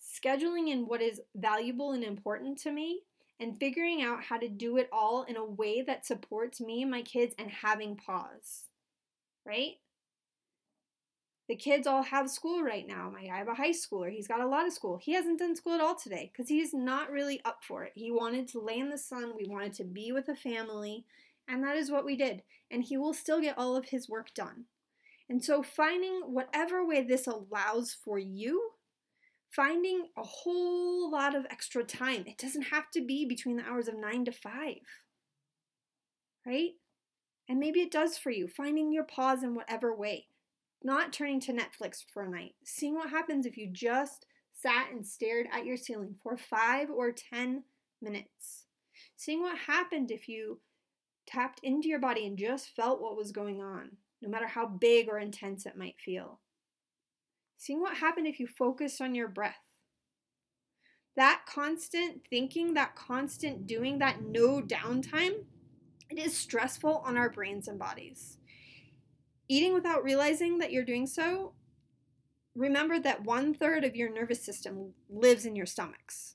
scheduling 0.00 0.68
in 0.68 0.86
what 0.86 1.02
is 1.02 1.20
valuable 1.34 1.92
and 1.92 2.04
important 2.04 2.58
to 2.58 2.70
me 2.70 3.00
and 3.40 3.58
figuring 3.58 4.02
out 4.02 4.22
how 4.22 4.38
to 4.38 4.48
do 4.48 4.76
it 4.76 4.88
all 4.92 5.24
in 5.24 5.36
a 5.36 5.44
way 5.44 5.82
that 5.82 6.06
supports 6.06 6.60
me 6.60 6.82
and 6.82 6.90
my 6.90 7.02
kids 7.02 7.34
and 7.38 7.50
having 7.50 7.96
pause. 7.96 8.64
Right? 9.44 9.74
The 11.48 11.56
kids 11.56 11.86
all 11.86 12.02
have 12.02 12.28
school 12.28 12.62
right 12.62 12.86
now. 12.86 13.10
My 13.12 13.28
I 13.32 13.38
have 13.38 13.48
a 13.48 13.54
high 13.54 13.70
schooler. 13.70 14.10
He's 14.10 14.26
got 14.26 14.40
a 14.40 14.48
lot 14.48 14.66
of 14.66 14.72
school. 14.72 14.98
He 15.00 15.12
hasn't 15.12 15.38
done 15.38 15.54
school 15.54 15.74
at 15.74 15.80
all 15.80 15.94
today 15.94 16.30
because 16.32 16.48
he's 16.48 16.74
not 16.74 17.10
really 17.10 17.40
up 17.44 17.60
for 17.62 17.84
it. 17.84 17.92
He 17.94 18.10
wanted 18.10 18.48
to 18.48 18.60
lay 18.60 18.78
in 18.78 18.90
the 18.90 18.98
sun. 18.98 19.32
We 19.36 19.46
wanted 19.46 19.72
to 19.74 19.84
be 19.84 20.10
with 20.10 20.28
a 20.28 20.34
family. 20.34 21.04
And 21.48 21.62
that 21.62 21.76
is 21.76 21.90
what 21.90 22.04
we 22.04 22.16
did. 22.16 22.42
And 22.70 22.82
he 22.82 22.96
will 22.96 23.14
still 23.14 23.40
get 23.40 23.56
all 23.56 23.76
of 23.76 23.86
his 23.86 24.08
work 24.08 24.34
done. 24.34 24.64
And 25.28 25.44
so, 25.44 25.62
finding 25.62 26.22
whatever 26.26 26.84
way 26.84 27.02
this 27.02 27.26
allows 27.26 27.96
for 28.04 28.18
you, 28.18 28.70
finding 29.50 30.08
a 30.16 30.22
whole 30.22 31.10
lot 31.10 31.34
of 31.34 31.46
extra 31.50 31.84
time. 31.84 32.24
It 32.26 32.38
doesn't 32.38 32.62
have 32.62 32.90
to 32.92 33.04
be 33.04 33.24
between 33.24 33.56
the 33.56 33.64
hours 33.64 33.88
of 33.88 33.96
nine 33.96 34.24
to 34.24 34.32
five, 34.32 34.82
right? 36.44 36.72
And 37.48 37.58
maybe 37.58 37.80
it 37.80 37.90
does 37.90 38.18
for 38.18 38.30
you, 38.30 38.48
finding 38.48 38.92
your 38.92 39.04
pause 39.04 39.42
in 39.42 39.54
whatever 39.54 39.94
way, 39.94 40.26
not 40.86 41.12
turning 41.12 41.40
to 41.40 41.52
Netflix 41.52 42.04
for 42.14 42.22
a 42.22 42.30
night, 42.30 42.54
seeing 42.64 42.94
what 42.94 43.10
happens 43.10 43.44
if 43.44 43.56
you 43.56 43.68
just 43.70 44.24
sat 44.52 44.86
and 44.92 45.04
stared 45.04 45.48
at 45.52 45.66
your 45.66 45.76
ceiling 45.76 46.14
for 46.22 46.36
five 46.36 46.88
or 46.90 47.10
10 47.10 47.64
minutes, 48.00 48.66
seeing 49.16 49.40
what 49.40 49.58
happened 49.58 50.12
if 50.12 50.28
you 50.28 50.60
tapped 51.26 51.58
into 51.64 51.88
your 51.88 51.98
body 51.98 52.24
and 52.24 52.38
just 52.38 52.68
felt 52.76 53.02
what 53.02 53.16
was 53.16 53.32
going 53.32 53.60
on, 53.60 53.90
no 54.22 54.28
matter 54.28 54.46
how 54.46 54.64
big 54.64 55.08
or 55.08 55.18
intense 55.18 55.66
it 55.66 55.76
might 55.76 55.96
feel. 55.98 56.38
Seeing 57.56 57.80
what 57.80 57.96
happened 57.96 58.28
if 58.28 58.38
you 58.38 58.46
focused 58.46 59.00
on 59.00 59.12
your 59.12 59.28
breath. 59.28 59.54
That 61.16 61.42
constant 61.48 62.22
thinking, 62.30 62.74
that 62.74 62.94
constant 62.94 63.66
doing, 63.66 63.98
that 63.98 64.22
no 64.22 64.62
downtime, 64.62 65.46
it 66.10 66.18
is 66.18 66.36
stressful 66.36 67.02
on 67.04 67.16
our 67.16 67.28
brains 67.28 67.66
and 67.66 67.76
bodies. 67.76 68.38
Eating 69.48 69.74
without 69.74 70.02
realizing 70.02 70.58
that 70.58 70.72
you're 70.72 70.84
doing 70.84 71.06
so, 71.06 71.52
remember 72.54 72.98
that 72.98 73.24
one 73.24 73.54
third 73.54 73.84
of 73.84 73.94
your 73.94 74.12
nervous 74.12 74.44
system 74.44 74.92
lives 75.08 75.46
in 75.46 75.54
your 75.54 75.66
stomachs, 75.66 76.34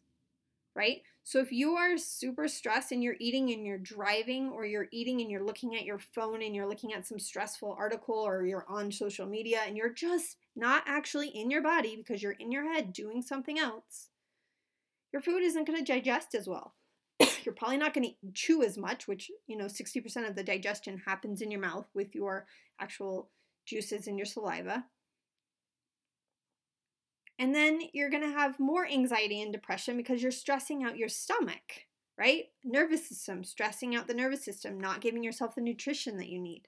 right? 0.75 1.01
So 1.23 1.39
if 1.39 1.51
you 1.51 1.73
are 1.73 1.97
super 1.97 2.47
stressed 2.47 2.91
and 2.91 3.03
you're 3.03 3.15
eating 3.19 3.51
and 3.51 3.65
you're 3.65 3.77
driving 3.77 4.49
or 4.49 4.65
you're 4.65 4.87
eating 4.91 5.21
and 5.21 5.29
you're 5.29 5.43
looking 5.43 5.75
at 5.75 5.85
your 5.85 5.99
phone 5.99 6.41
and 6.41 6.55
you're 6.55 6.67
looking 6.67 6.93
at 6.93 7.05
some 7.05 7.19
stressful 7.19 7.75
article 7.77 8.15
or 8.15 8.45
you're 8.45 8.65
on 8.67 8.91
social 8.91 9.27
media 9.27 9.61
and 9.67 9.77
you're 9.77 9.93
just 9.93 10.37
not 10.55 10.83
actually 10.87 11.29
in 11.29 11.51
your 11.51 11.61
body 11.61 11.95
because 11.95 12.23
you're 12.23 12.31
in 12.33 12.51
your 12.51 12.71
head 12.71 12.91
doing 12.91 13.21
something 13.21 13.59
else, 13.59 14.09
your 15.11 15.21
food 15.21 15.43
isn't 15.43 15.67
going 15.67 15.83
to 15.83 15.93
digest 15.93 16.33
as 16.33 16.47
well. 16.47 16.73
you're 17.45 17.55
probably 17.55 17.77
not 17.77 17.93
going 17.93 18.09
to 18.09 18.15
chew 18.33 18.63
as 18.63 18.77
much, 18.77 19.07
which, 19.07 19.31
you 19.47 19.57
know, 19.57 19.65
60% 19.65 20.29
of 20.29 20.35
the 20.35 20.43
digestion 20.43 21.01
happens 21.05 21.41
in 21.41 21.51
your 21.51 21.61
mouth 21.61 21.87
with 21.93 22.15
your 22.15 22.45
actual 22.79 23.29
juices 23.65 24.07
in 24.07 24.17
your 24.17 24.25
saliva. 24.25 24.85
And 27.39 27.55
then 27.55 27.81
you're 27.93 28.09
going 28.09 28.23
to 28.23 28.37
have 28.37 28.59
more 28.59 28.85
anxiety 28.85 29.41
and 29.41 29.51
depression 29.51 29.97
because 29.97 30.21
you're 30.21 30.31
stressing 30.31 30.83
out 30.83 30.97
your 30.97 31.09
stomach, 31.09 31.87
right? 32.17 32.45
Nervous 32.63 33.09
system, 33.09 33.43
stressing 33.43 33.95
out 33.95 34.07
the 34.07 34.13
nervous 34.13 34.45
system, 34.45 34.79
not 34.79 35.01
giving 35.01 35.23
yourself 35.23 35.55
the 35.55 35.61
nutrition 35.61 36.17
that 36.17 36.29
you 36.29 36.39
need. 36.39 36.67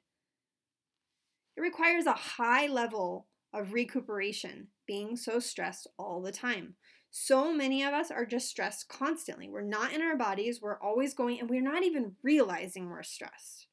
It 1.55 1.61
requires 1.61 2.07
a 2.07 2.13
high 2.13 2.65
level 2.65 3.27
of 3.53 3.73
recuperation, 3.73 4.69
being 4.87 5.15
so 5.15 5.39
stressed 5.39 5.87
all 5.99 6.21
the 6.21 6.31
time. 6.31 6.73
So 7.15 7.53
many 7.53 7.83
of 7.83 7.93
us 7.93 8.09
are 8.09 8.25
just 8.25 8.49
stressed 8.49 8.89
constantly. 8.89 9.47
We're 9.47 9.61
not 9.61 9.93
in 9.93 10.01
our 10.01 10.17
bodies, 10.17 10.63
we're 10.63 10.79
always 10.79 11.13
going, 11.13 11.39
and 11.39 11.47
we're 11.47 11.61
not 11.61 11.83
even 11.83 12.15
realizing 12.23 12.89
we're 12.89 13.03
stressed. 13.03 13.67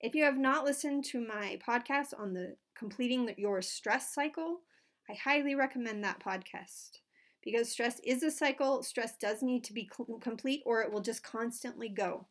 If 0.00 0.12
you 0.16 0.24
have 0.24 0.38
not 0.38 0.64
listened 0.64 1.04
to 1.04 1.24
my 1.24 1.60
podcast 1.64 2.18
on 2.18 2.32
the 2.32 2.56
completing 2.76 3.32
your 3.38 3.62
stress 3.62 4.12
cycle, 4.12 4.62
I 5.08 5.14
highly 5.14 5.54
recommend 5.54 6.02
that 6.02 6.18
podcast 6.18 6.98
because 7.44 7.70
stress 7.70 8.00
is 8.04 8.24
a 8.24 8.30
cycle. 8.30 8.82
Stress 8.82 9.16
does 9.18 9.40
need 9.40 9.62
to 9.64 9.72
be 9.72 9.88
complete 10.20 10.64
or 10.66 10.82
it 10.82 10.92
will 10.92 11.00
just 11.00 11.22
constantly 11.22 11.88
go. 11.88 12.26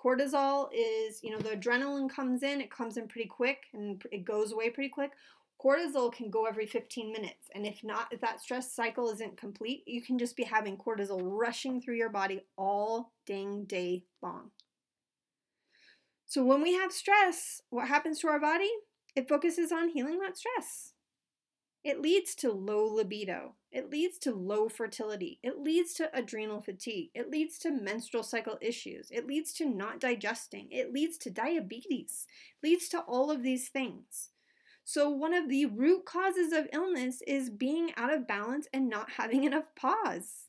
Cortisol 0.00 0.68
is, 0.72 1.18
you 1.24 1.32
know, 1.32 1.38
the 1.38 1.56
adrenaline 1.56 2.08
comes 2.08 2.44
in, 2.44 2.60
it 2.60 2.70
comes 2.70 2.98
in 2.98 3.08
pretty 3.08 3.28
quick 3.28 3.64
and 3.72 4.00
it 4.12 4.24
goes 4.24 4.52
away 4.52 4.70
pretty 4.70 4.90
quick. 4.90 5.10
Cortisol 5.64 6.12
can 6.12 6.30
go 6.30 6.44
every 6.44 6.66
15 6.66 7.10
minutes. 7.10 7.48
And 7.54 7.64
if 7.64 7.82
not, 7.82 8.12
if 8.12 8.20
that 8.20 8.40
stress 8.40 8.72
cycle 8.72 9.08
isn't 9.10 9.38
complete, 9.38 9.82
you 9.86 10.02
can 10.02 10.18
just 10.18 10.36
be 10.36 10.42
having 10.42 10.76
cortisol 10.76 11.22
rushing 11.22 11.80
through 11.80 11.96
your 11.96 12.10
body 12.10 12.42
all 12.58 13.12
dang 13.26 13.64
day 13.64 14.04
long. 14.22 14.50
So 16.26 16.44
when 16.44 16.62
we 16.62 16.74
have 16.74 16.92
stress, 16.92 17.62
what 17.70 17.88
happens 17.88 18.18
to 18.20 18.28
our 18.28 18.40
body? 18.40 18.70
It 19.16 19.28
focuses 19.28 19.72
on 19.72 19.88
healing 19.88 20.18
that 20.18 20.36
stress. 20.36 20.92
It 21.82 22.00
leads 22.00 22.34
to 22.36 22.50
low 22.50 22.84
libido. 22.86 23.54
It 23.70 23.90
leads 23.90 24.18
to 24.20 24.34
low 24.34 24.68
fertility. 24.68 25.38
It 25.42 25.58
leads 25.58 25.92
to 25.94 26.10
adrenal 26.16 26.60
fatigue. 26.62 27.10
It 27.14 27.30
leads 27.30 27.58
to 27.58 27.70
menstrual 27.70 28.22
cycle 28.22 28.58
issues. 28.60 29.10
It 29.10 29.26
leads 29.26 29.52
to 29.54 29.66
not 29.66 30.00
digesting. 30.00 30.68
It 30.70 30.92
leads 30.92 31.18
to 31.18 31.30
diabetes. 31.30 32.26
It 32.62 32.66
leads 32.66 32.88
to 32.88 33.00
all 33.00 33.30
of 33.30 33.42
these 33.42 33.68
things. 33.68 34.30
So, 34.84 35.08
one 35.08 35.32
of 35.32 35.48
the 35.48 35.66
root 35.66 36.04
causes 36.04 36.52
of 36.52 36.68
illness 36.72 37.22
is 37.26 37.48
being 37.48 37.92
out 37.96 38.12
of 38.12 38.28
balance 38.28 38.68
and 38.72 38.88
not 38.88 39.12
having 39.12 39.44
enough 39.44 39.74
pause, 39.74 40.48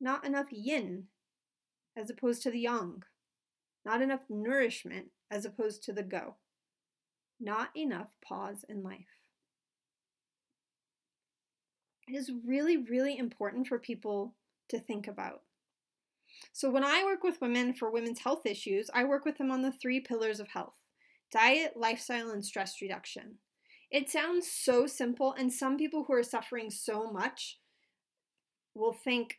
not 0.00 0.24
enough 0.24 0.48
yin 0.50 1.04
as 1.96 2.10
opposed 2.10 2.42
to 2.42 2.50
the 2.50 2.60
yang, 2.60 3.02
not 3.84 4.02
enough 4.02 4.22
nourishment 4.28 5.06
as 5.30 5.44
opposed 5.44 5.84
to 5.84 5.92
the 5.92 6.02
go, 6.02 6.36
not 7.40 7.70
enough 7.76 8.08
pause 8.26 8.64
in 8.68 8.82
life 8.82 9.22
It 12.08 12.16
is 12.16 12.32
really, 12.44 12.76
really 12.76 13.16
important 13.16 13.66
for 13.68 13.78
people 13.78 14.34
to 14.68 14.78
think 14.78 15.06
about. 15.06 15.42
So, 16.52 16.68
when 16.68 16.84
I 16.84 17.04
work 17.04 17.22
with 17.22 17.40
women 17.40 17.72
for 17.72 17.90
women's 17.90 18.20
health 18.20 18.44
issues, 18.44 18.90
I 18.92 19.04
work 19.04 19.24
with 19.24 19.38
them 19.38 19.50
on 19.50 19.62
the 19.62 19.72
three 19.72 20.00
pillars 20.00 20.40
of 20.40 20.48
health 20.48 20.74
diet, 21.30 21.76
lifestyle, 21.76 22.30
and 22.30 22.44
stress 22.44 22.82
reduction. 22.82 23.38
It 23.92 24.08
sounds 24.08 24.50
so 24.50 24.86
simple, 24.86 25.34
and 25.34 25.52
some 25.52 25.76
people 25.76 26.04
who 26.04 26.14
are 26.14 26.22
suffering 26.22 26.70
so 26.70 27.12
much 27.12 27.58
will 28.74 28.94
think, 28.94 29.38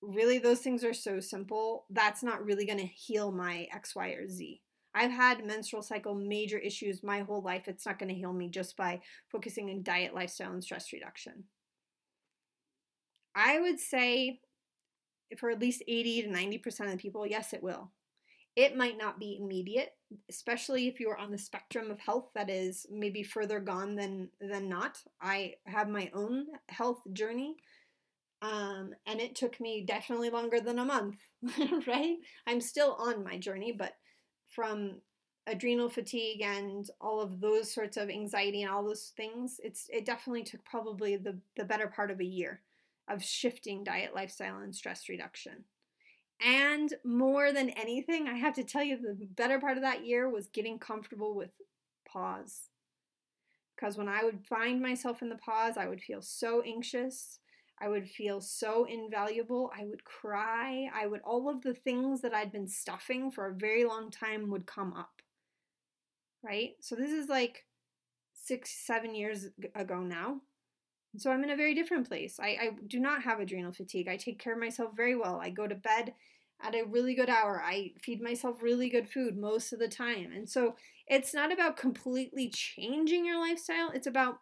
really, 0.00 0.38
those 0.38 0.60
things 0.60 0.84
are 0.84 0.94
so 0.94 1.18
simple. 1.18 1.84
That's 1.90 2.22
not 2.22 2.44
really 2.44 2.64
going 2.64 2.78
to 2.78 2.86
heal 2.86 3.32
my 3.32 3.66
X, 3.74 3.96
Y, 3.96 4.10
or 4.10 4.28
Z. 4.28 4.62
I've 4.94 5.10
had 5.10 5.44
menstrual 5.44 5.82
cycle 5.82 6.14
major 6.14 6.56
issues 6.56 7.02
my 7.02 7.20
whole 7.20 7.42
life. 7.42 7.66
It's 7.66 7.84
not 7.84 7.98
going 7.98 8.10
to 8.10 8.14
heal 8.14 8.32
me 8.32 8.48
just 8.48 8.76
by 8.76 9.00
focusing 9.30 9.70
on 9.70 9.82
diet, 9.82 10.14
lifestyle, 10.14 10.52
and 10.52 10.62
stress 10.62 10.92
reduction. 10.92 11.44
I 13.34 13.58
would 13.58 13.80
say 13.80 14.40
for 15.36 15.50
at 15.50 15.60
least 15.60 15.82
80 15.86 16.22
to 16.22 16.28
90% 16.28 16.80
of 16.80 16.90
the 16.92 16.96
people, 16.96 17.26
yes, 17.26 17.52
it 17.52 17.62
will. 17.62 17.90
It 18.58 18.76
might 18.76 18.98
not 18.98 19.20
be 19.20 19.38
immediate, 19.40 19.94
especially 20.28 20.88
if 20.88 20.98
you're 20.98 21.16
on 21.16 21.30
the 21.30 21.38
spectrum 21.38 21.92
of 21.92 22.00
health 22.00 22.30
that 22.34 22.50
is 22.50 22.88
maybe 22.90 23.22
further 23.22 23.60
gone 23.60 23.94
than 23.94 24.30
than 24.40 24.68
not. 24.68 24.98
I 25.22 25.54
have 25.66 25.88
my 25.88 26.10
own 26.12 26.46
health 26.68 27.00
journey. 27.12 27.54
Um, 28.42 28.94
and 29.06 29.20
it 29.20 29.36
took 29.36 29.60
me 29.60 29.84
definitely 29.86 30.30
longer 30.30 30.58
than 30.58 30.80
a 30.80 30.84
month, 30.84 31.18
right? 31.86 32.16
I'm 32.48 32.60
still 32.60 32.96
on 32.98 33.22
my 33.22 33.38
journey, 33.38 33.70
but 33.70 33.92
from 34.48 35.02
adrenal 35.46 35.88
fatigue 35.88 36.42
and 36.42 36.90
all 37.00 37.20
of 37.20 37.40
those 37.40 37.72
sorts 37.72 37.96
of 37.96 38.10
anxiety 38.10 38.62
and 38.62 38.72
all 38.72 38.84
those 38.84 39.12
things, 39.16 39.60
it's 39.62 39.88
it 39.92 40.04
definitely 40.04 40.42
took 40.42 40.64
probably 40.64 41.16
the, 41.16 41.38
the 41.56 41.64
better 41.64 41.86
part 41.86 42.10
of 42.10 42.18
a 42.18 42.24
year 42.24 42.62
of 43.08 43.22
shifting 43.22 43.84
diet, 43.84 44.16
lifestyle, 44.16 44.58
and 44.58 44.74
stress 44.74 45.08
reduction. 45.08 45.64
And 46.40 46.94
more 47.04 47.52
than 47.52 47.70
anything, 47.70 48.28
I 48.28 48.34
have 48.34 48.54
to 48.54 48.64
tell 48.64 48.82
you, 48.82 48.96
the 48.96 49.26
better 49.26 49.58
part 49.58 49.76
of 49.76 49.82
that 49.82 50.06
year 50.06 50.28
was 50.28 50.46
getting 50.46 50.78
comfortable 50.78 51.34
with 51.34 51.50
pause. 52.06 52.68
Because 53.74 53.96
when 53.96 54.08
I 54.08 54.24
would 54.24 54.46
find 54.46 54.80
myself 54.80 55.22
in 55.22 55.28
the 55.28 55.36
pause, 55.36 55.74
I 55.76 55.88
would 55.88 56.00
feel 56.00 56.22
so 56.22 56.62
anxious. 56.62 57.38
I 57.80 57.88
would 57.88 58.08
feel 58.08 58.40
so 58.40 58.84
invaluable. 58.84 59.70
I 59.76 59.84
would 59.84 60.04
cry. 60.04 60.88
I 60.92 61.06
would, 61.06 61.20
all 61.22 61.48
of 61.48 61.62
the 61.62 61.74
things 61.74 62.20
that 62.22 62.34
I'd 62.34 62.52
been 62.52 62.68
stuffing 62.68 63.30
for 63.30 63.46
a 63.46 63.54
very 63.54 63.84
long 63.84 64.10
time 64.10 64.50
would 64.50 64.66
come 64.66 64.92
up. 64.92 65.22
Right? 66.42 66.72
So 66.80 66.94
this 66.94 67.10
is 67.10 67.28
like 67.28 67.66
six, 68.32 68.70
seven 68.70 69.14
years 69.14 69.48
ago 69.74 70.00
now. 70.00 70.40
So 71.16 71.32
I'm 71.32 71.42
in 71.42 71.50
a 71.50 71.56
very 71.56 71.74
different 71.74 72.08
place. 72.08 72.38
I, 72.38 72.46
I 72.46 72.70
do 72.86 73.00
not 73.00 73.22
have 73.22 73.40
adrenal 73.40 73.72
fatigue. 73.72 74.08
I 74.08 74.16
take 74.16 74.38
care 74.38 74.52
of 74.52 74.60
myself 74.60 74.94
very 74.96 75.16
well. 75.16 75.40
I 75.40 75.50
go 75.50 75.66
to 75.66 75.74
bed 75.74 76.14
at 76.62 76.74
a 76.74 76.84
really 76.84 77.14
good 77.14 77.30
hour. 77.30 77.62
I 77.64 77.92
feed 78.02 78.20
myself 78.20 78.62
really 78.62 78.88
good 78.88 79.08
food 79.08 79.36
most 79.36 79.72
of 79.72 79.78
the 79.78 79.88
time. 79.88 80.32
And 80.34 80.48
so 80.48 80.76
it's 81.06 81.32
not 81.32 81.52
about 81.52 81.76
completely 81.76 82.50
changing 82.50 83.24
your 83.24 83.40
lifestyle, 83.40 83.90
it's 83.90 84.06
about 84.06 84.38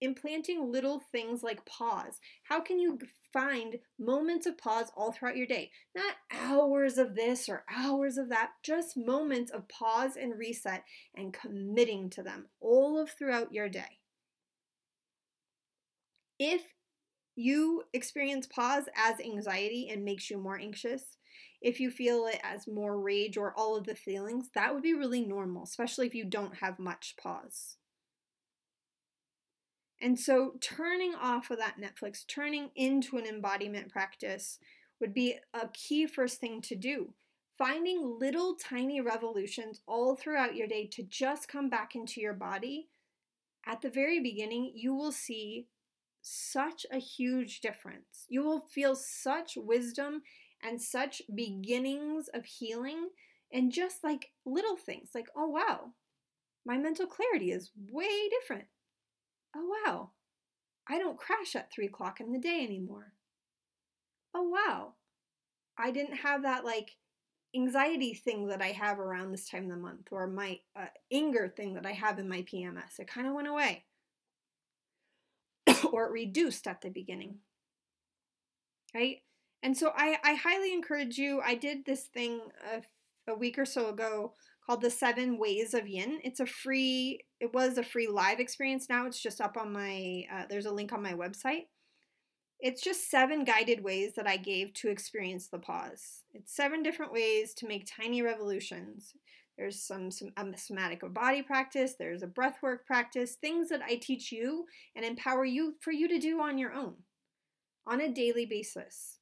implanting 0.00 0.70
little 0.70 1.02
things 1.12 1.42
like 1.42 1.64
pause. 1.66 2.20
How 2.44 2.60
can 2.60 2.78
you 2.78 2.98
find 3.32 3.76
moments 3.98 4.46
of 4.46 4.56
pause 4.56 4.90
all 4.96 5.12
throughout 5.12 5.36
your 5.36 5.46
day? 5.46 5.70
Not 5.94 6.14
hours 6.32 6.98
of 6.98 7.14
this 7.14 7.48
or 7.48 7.64
hours 7.70 8.16
of 8.16 8.28
that, 8.28 8.50
just 8.62 8.96
moments 8.96 9.50
of 9.50 9.68
pause 9.68 10.16
and 10.16 10.38
reset 10.38 10.84
and 11.16 11.32
committing 11.32 12.10
to 12.10 12.22
them 12.22 12.46
all 12.60 12.98
of 12.98 13.10
throughout 13.10 13.52
your 13.52 13.68
day. 13.68 13.97
If 16.38 16.62
you 17.36 17.84
experience 17.92 18.46
pause 18.46 18.84
as 18.96 19.20
anxiety 19.20 19.88
and 19.90 20.04
makes 20.04 20.30
you 20.30 20.38
more 20.38 20.58
anxious, 20.58 21.16
if 21.60 21.80
you 21.80 21.90
feel 21.90 22.26
it 22.26 22.40
as 22.42 22.66
more 22.66 23.00
rage 23.00 23.36
or 23.36 23.52
all 23.56 23.76
of 23.76 23.84
the 23.84 23.94
feelings, 23.94 24.50
that 24.54 24.72
would 24.74 24.82
be 24.82 24.94
really 24.94 25.24
normal, 25.24 25.64
especially 25.64 26.06
if 26.06 26.14
you 26.14 26.24
don't 26.24 26.56
have 26.56 26.78
much 26.78 27.14
pause. 27.20 27.76
And 30.00 30.18
so, 30.18 30.54
turning 30.60 31.14
off 31.14 31.50
of 31.50 31.58
that 31.58 31.76
Netflix, 31.80 32.24
turning 32.26 32.70
into 32.76 33.18
an 33.18 33.26
embodiment 33.26 33.90
practice 33.90 34.60
would 35.00 35.12
be 35.12 35.36
a 35.52 35.68
key 35.72 36.06
first 36.06 36.38
thing 36.38 36.60
to 36.62 36.76
do. 36.76 37.14
Finding 37.56 38.18
little 38.20 38.54
tiny 38.54 39.00
revolutions 39.00 39.80
all 39.88 40.14
throughout 40.14 40.54
your 40.54 40.68
day 40.68 40.86
to 40.92 41.02
just 41.02 41.48
come 41.48 41.68
back 41.68 41.96
into 41.96 42.20
your 42.20 42.34
body. 42.34 42.88
At 43.66 43.80
the 43.80 43.90
very 43.90 44.20
beginning, 44.20 44.72
you 44.76 44.94
will 44.94 45.10
see 45.10 45.66
such 46.22 46.86
a 46.90 46.98
huge 46.98 47.60
difference. 47.60 48.26
You 48.28 48.42
will 48.42 48.60
feel 48.60 48.94
such 48.94 49.56
wisdom 49.56 50.22
and 50.62 50.80
such 50.80 51.22
beginnings 51.34 52.28
of 52.32 52.44
healing 52.44 53.08
and 53.52 53.72
just 53.72 54.04
like 54.04 54.32
little 54.44 54.76
things 54.76 55.10
like, 55.14 55.28
oh 55.36 55.48
wow, 55.48 55.92
my 56.66 56.76
mental 56.76 57.06
clarity 57.06 57.50
is 57.52 57.70
way 57.90 58.28
different. 58.28 58.66
Oh 59.56 59.80
wow, 59.84 60.10
I 60.88 60.98
don't 60.98 61.18
crash 61.18 61.56
at 61.56 61.72
three 61.72 61.86
o'clock 61.86 62.20
in 62.20 62.32
the 62.32 62.38
day 62.38 62.62
anymore. 62.62 63.12
Oh 64.34 64.42
wow, 64.42 64.94
I 65.78 65.90
didn't 65.90 66.18
have 66.18 66.42
that 66.42 66.64
like 66.64 66.96
anxiety 67.54 68.12
thing 68.12 68.48
that 68.48 68.60
I 68.60 68.68
have 68.68 68.98
around 68.98 69.32
this 69.32 69.48
time 69.48 69.64
of 69.64 69.70
the 69.70 69.76
month 69.76 70.08
or 70.10 70.26
my 70.26 70.58
uh, 70.76 70.86
anger 71.10 71.48
thing 71.48 71.74
that 71.74 71.86
I 71.86 71.92
have 71.92 72.18
in 72.18 72.28
my 72.28 72.42
PMS. 72.42 72.98
It 72.98 73.08
kind 73.08 73.26
of 73.26 73.34
went 73.34 73.48
away 73.48 73.84
or 75.98 76.12
reduced 76.12 76.68
at 76.68 76.80
the 76.80 76.90
beginning. 76.90 77.38
Right? 78.94 79.18
And 79.62 79.76
so 79.76 79.92
I, 79.96 80.18
I 80.24 80.34
highly 80.34 80.72
encourage 80.72 81.18
you. 81.18 81.40
I 81.44 81.56
did 81.56 81.84
this 81.84 82.04
thing 82.04 82.40
a, 82.72 83.32
a 83.32 83.34
week 83.34 83.58
or 83.58 83.64
so 83.64 83.88
ago 83.90 84.34
called 84.64 84.80
the 84.80 84.90
Seven 84.90 85.38
Ways 85.38 85.74
of 85.74 85.88
Yin. 85.88 86.20
It's 86.22 86.40
a 86.40 86.46
free, 86.46 87.20
it 87.40 87.52
was 87.52 87.76
a 87.76 87.82
free 87.82 88.06
live 88.06 88.38
experience. 88.38 88.86
Now 88.88 89.06
it's 89.06 89.20
just 89.20 89.40
up 89.40 89.56
on 89.56 89.72
my, 89.72 90.22
uh, 90.32 90.44
there's 90.48 90.66
a 90.66 90.72
link 90.72 90.92
on 90.92 91.02
my 91.02 91.14
website. 91.14 91.66
It's 92.60 92.82
just 92.82 93.10
seven 93.10 93.44
guided 93.44 93.82
ways 93.82 94.14
that 94.14 94.26
I 94.26 94.36
gave 94.36 94.72
to 94.74 94.90
experience 94.90 95.48
the 95.48 95.58
pause. 95.58 96.22
It's 96.32 96.54
seven 96.54 96.82
different 96.82 97.12
ways 97.12 97.54
to 97.54 97.66
make 97.66 97.86
tiny 97.86 98.22
revolutions. 98.22 99.14
There's 99.58 99.82
some, 99.82 100.10
some 100.10 100.30
a 100.36 100.56
somatic 100.56 101.02
body 101.12 101.42
practice, 101.42 101.94
there's 101.98 102.22
a 102.22 102.28
breathwork 102.28 102.86
practice, 102.86 103.34
things 103.34 103.68
that 103.70 103.82
I 103.82 103.96
teach 103.96 104.30
you 104.30 104.66
and 104.94 105.04
empower 105.04 105.44
you 105.44 105.74
for 105.80 105.92
you 105.92 106.08
to 106.08 106.18
do 106.18 106.40
on 106.40 106.56
your 106.56 106.72
own 106.72 106.94
on 107.86 108.00
a 108.00 108.12
daily 108.12 108.46
basis 108.46 109.18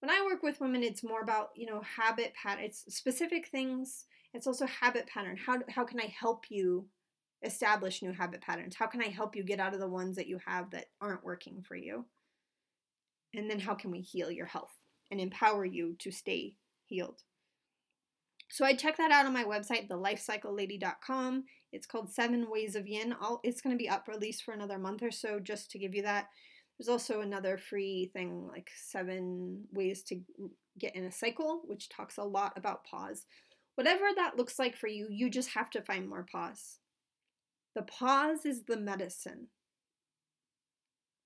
when 0.00 0.10
I 0.10 0.24
work 0.24 0.42
with 0.42 0.60
women, 0.60 0.82
it's 0.82 1.02
more 1.02 1.22
about, 1.22 1.50
you 1.56 1.66
know, 1.66 1.82
habit 1.82 2.32
pattern. 2.34 2.64
It's 2.64 2.84
specific 2.94 3.48
things. 3.48 4.06
It's 4.32 4.46
also 4.46 4.66
habit 4.66 5.06
pattern. 5.06 5.36
How, 5.36 5.58
how 5.68 5.84
can 5.84 5.98
I 6.00 6.06
help 6.06 6.44
you 6.50 6.86
establish 7.42 8.02
new 8.02 8.12
habit 8.12 8.40
patterns? 8.40 8.76
How 8.76 8.86
can 8.86 9.02
I 9.02 9.08
help 9.08 9.34
you 9.34 9.42
get 9.42 9.60
out 9.60 9.74
of 9.74 9.80
the 9.80 9.88
ones 9.88 10.16
that 10.16 10.28
you 10.28 10.38
have 10.46 10.70
that 10.70 10.86
aren't 11.00 11.24
working 11.24 11.62
for 11.62 11.76
you? 11.76 12.04
And 13.34 13.50
then 13.50 13.58
how 13.58 13.74
can 13.74 13.90
we 13.90 14.00
heal 14.00 14.30
your 14.30 14.46
health 14.46 14.72
and 15.10 15.20
empower 15.20 15.64
you 15.64 15.96
to 15.98 16.10
stay 16.10 16.54
healed? 16.86 17.22
So 18.58 18.64
I 18.64 18.74
check 18.74 18.96
that 18.96 19.12
out 19.12 19.24
on 19.24 19.32
my 19.32 19.44
website, 19.44 19.86
thelifecyclelady.com. 19.86 21.44
It's 21.72 21.86
called 21.86 22.12
Seven 22.12 22.50
Ways 22.50 22.74
of 22.74 22.88
Yin. 22.88 23.14
I'll, 23.20 23.38
it's 23.44 23.60
going 23.60 23.72
to 23.72 23.78
be 23.78 23.88
up 23.88 24.08
released 24.08 24.42
for 24.42 24.52
another 24.52 24.80
month 24.80 25.00
or 25.00 25.12
so 25.12 25.38
just 25.38 25.70
to 25.70 25.78
give 25.78 25.94
you 25.94 26.02
that 26.02 26.26
there's 26.76 26.88
also 26.88 27.20
another 27.20 27.56
free 27.56 28.10
thing 28.12 28.48
like 28.48 28.68
seven 28.74 29.62
ways 29.70 30.02
to 30.08 30.20
get 30.76 30.96
in 30.96 31.04
a 31.04 31.12
cycle, 31.12 31.62
which 31.66 31.88
talks 31.88 32.18
a 32.18 32.24
lot 32.24 32.52
about 32.56 32.82
pause. 32.82 33.26
Whatever 33.76 34.06
that 34.16 34.36
looks 34.36 34.58
like 34.58 34.76
for 34.76 34.88
you, 34.88 35.06
you 35.08 35.30
just 35.30 35.50
have 35.50 35.70
to 35.70 35.82
find 35.82 36.08
more 36.08 36.26
pause. 36.32 36.80
The 37.76 37.82
pause 37.82 38.44
is 38.44 38.64
the 38.64 38.76
medicine. 38.76 39.46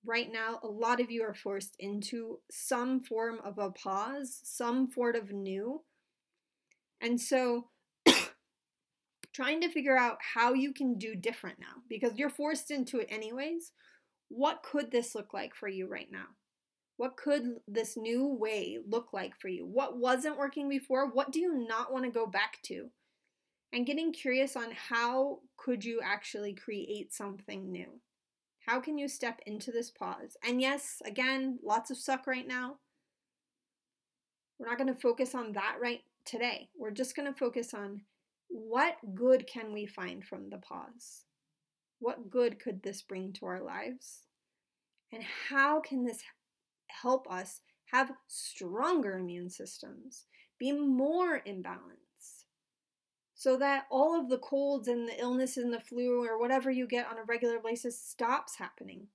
Right 0.04 0.30
now, 0.30 0.60
a 0.62 0.68
lot 0.68 1.00
of 1.00 1.10
you 1.10 1.22
are 1.22 1.32
forced 1.32 1.76
into 1.78 2.40
some 2.50 3.00
form 3.00 3.38
of 3.42 3.56
a 3.56 3.70
pause, 3.70 4.38
some 4.44 4.90
sort 4.92 5.16
of 5.16 5.32
new. 5.32 5.80
And 7.02 7.20
so, 7.20 7.68
trying 9.34 9.60
to 9.60 9.68
figure 9.68 9.98
out 9.98 10.18
how 10.34 10.54
you 10.54 10.72
can 10.72 10.96
do 10.96 11.14
different 11.14 11.58
now 11.58 11.82
because 11.88 12.16
you're 12.16 12.30
forced 12.30 12.70
into 12.70 12.98
it 12.98 13.08
anyways 13.10 13.72
what 14.32 14.62
could 14.62 14.90
this 14.90 15.14
look 15.14 15.34
like 15.34 15.54
for 15.54 15.68
you 15.68 15.86
right 15.86 16.10
now? 16.10 16.26
What 16.96 17.16
could 17.16 17.56
this 17.68 17.96
new 17.96 18.26
way 18.26 18.78
look 18.88 19.12
like 19.12 19.36
for 19.38 19.48
you? 19.48 19.66
What 19.66 19.98
wasn't 19.98 20.38
working 20.38 20.68
before? 20.68 21.10
What 21.10 21.32
do 21.32 21.40
you 21.40 21.66
not 21.68 21.92
want 21.92 22.04
to 22.04 22.10
go 22.10 22.26
back 22.26 22.58
to? 22.64 22.88
And 23.72 23.86
getting 23.86 24.12
curious 24.12 24.56
on 24.56 24.70
how 24.72 25.40
could 25.56 25.84
you 25.84 26.00
actually 26.02 26.54
create 26.54 27.12
something 27.12 27.70
new? 27.70 28.00
How 28.66 28.80
can 28.80 28.96
you 28.96 29.08
step 29.08 29.40
into 29.46 29.70
this 29.70 29.90
pause? 29.90 30.36
And 30.46 30.60
yes, 30.60 31.02
again, 31.04 31.58
lots 31.62 31.90
of 31.90 31.98
suck 31.98 32.26
right 32.26 32.46
now. 32.46 32.76
We're 34.58 34.68
not 34.68 34.78
going 34.78 34.92
to 34.92 35.00
focus 35.00 35.34
on 35.34 35.52
that 35.52 35.76
right 35.80 36.00
today. 36.24 36.68
We're 36.78 36.90
just 36.90 37.16
going 37.16 37.32
to 37.32 37.38
focus 37.38 37.74
on 37.74 38.02
what 38.48 38.96
good 39.14 39.46
can 39.46 39.72
we 39.72 39.86
find 39.86 40.24
from 40.24 40.50
the 40.50 40.58
pause? 40.58 41.24
What 41.98 42.30
good 42.30 42.58
could 42.58 42.82
this 42.82 43.02
bring 43.02 43.32
to 43.34 43.46
our 43.46 43.62
lives? 43.62 44.24
And 45.12 45.22
how 45.48 45.80
can 45.80 46.04
this 46.04 46.22
help 46.88 47.30
us 47.30 47.60
have 47.92 48.12
stronger 48.26 49.18
immune 49.18 49.50
systems, 49.50 50.24
be 50.58 50.72
more 50.72 51.36
in 51.36 51.62
balance, 51.62 52.46
so 53.34 53.56
that 53.58 53.84
all 53.90 54.18
of 54.18 54.28
the 54.28 54.38
colds 54.38 54.88
and 54.88 55.08
the 55.08 55.18
illness 55.20 55.56
and 55.56 55.72
the 55.72 55.80
flu 55.80 56.24
or 56.24 56.38
whatever 56.38 56.70
you 56.70 56.86
get 56.86 57.06
on 57.06 57.18
a 57.18 57.24
regular 57.26 57.58
basis 57.58 58.00
stops 58.00 58.56
happening 58.56 59.08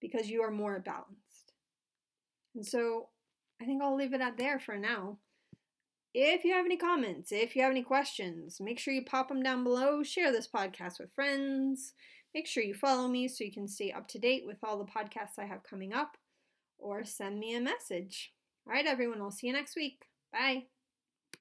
because 0.00 0.28
you 0.28 0.42
are 0.42 0.50
more 0.50 0.78
balanced. 0.80 1.52
And 2.54 2.64
so 2.64 3.08
I 3.64 3.66
think 3.66 3.82
I'll 3.82 3.96
leave 3.96 4.12
it 4.12 4.20
at 4.20 4.36
there 4.36 4.58
for 4.58 4.76
now. 4.76 5.16
If 6.12 6.44
you 6.44 6.52
have 6.52 6.66
any 6.66 6.76
comments, 6.76 7.32
if 7.32 7.56
you 7.56 7.62
have 7.62 7.70
any 7.70 7.82
questions, 7.82 8.58
make 8.60 8.78
sure 8.78 8.92
you 8.92 9.02
pop 9.06 9.28
them 9.28 9.42
down 9.42 9.64
below. 9.64 10.02
Share 10.02 10.30
this 10.30 10.46
podcast 10.54 11.00
with 11.00 11.14
friends. 11.14 11.94
Make 12.34 12.46
sure 12.46 12.62
you 12.62 12.74
follow 12.74 13.08
me 13.08 13.26
so 13.26 13.42
you 13.42 13.50
can 13.50 13.66
stay 13.66 13.90
up 13.90 14.06
to 14.08 14.18
date 14.18 14.42
with 14.46 14.58
all 14.62 14.76
the 14.76 14.84
podcasts 14.84 15.38
I 15.38 15.46
have 15.46 15.62
coming 15.62 15.94
up, 15.94 16.18
or 16.78 17.04
send 17.04 17.38
me 17.38 17.54
a 17.54 17.60
message. 17.60 18.32
All 18.66 18.74
right, 18.74 18.84
everyone, 18.86 19.22
I'll 19.22 19.30
see 19.30 19.46
you 19.46 19.54
next 19.54 19.76
week. 19.76 20.04
Bye. 20.30 20.73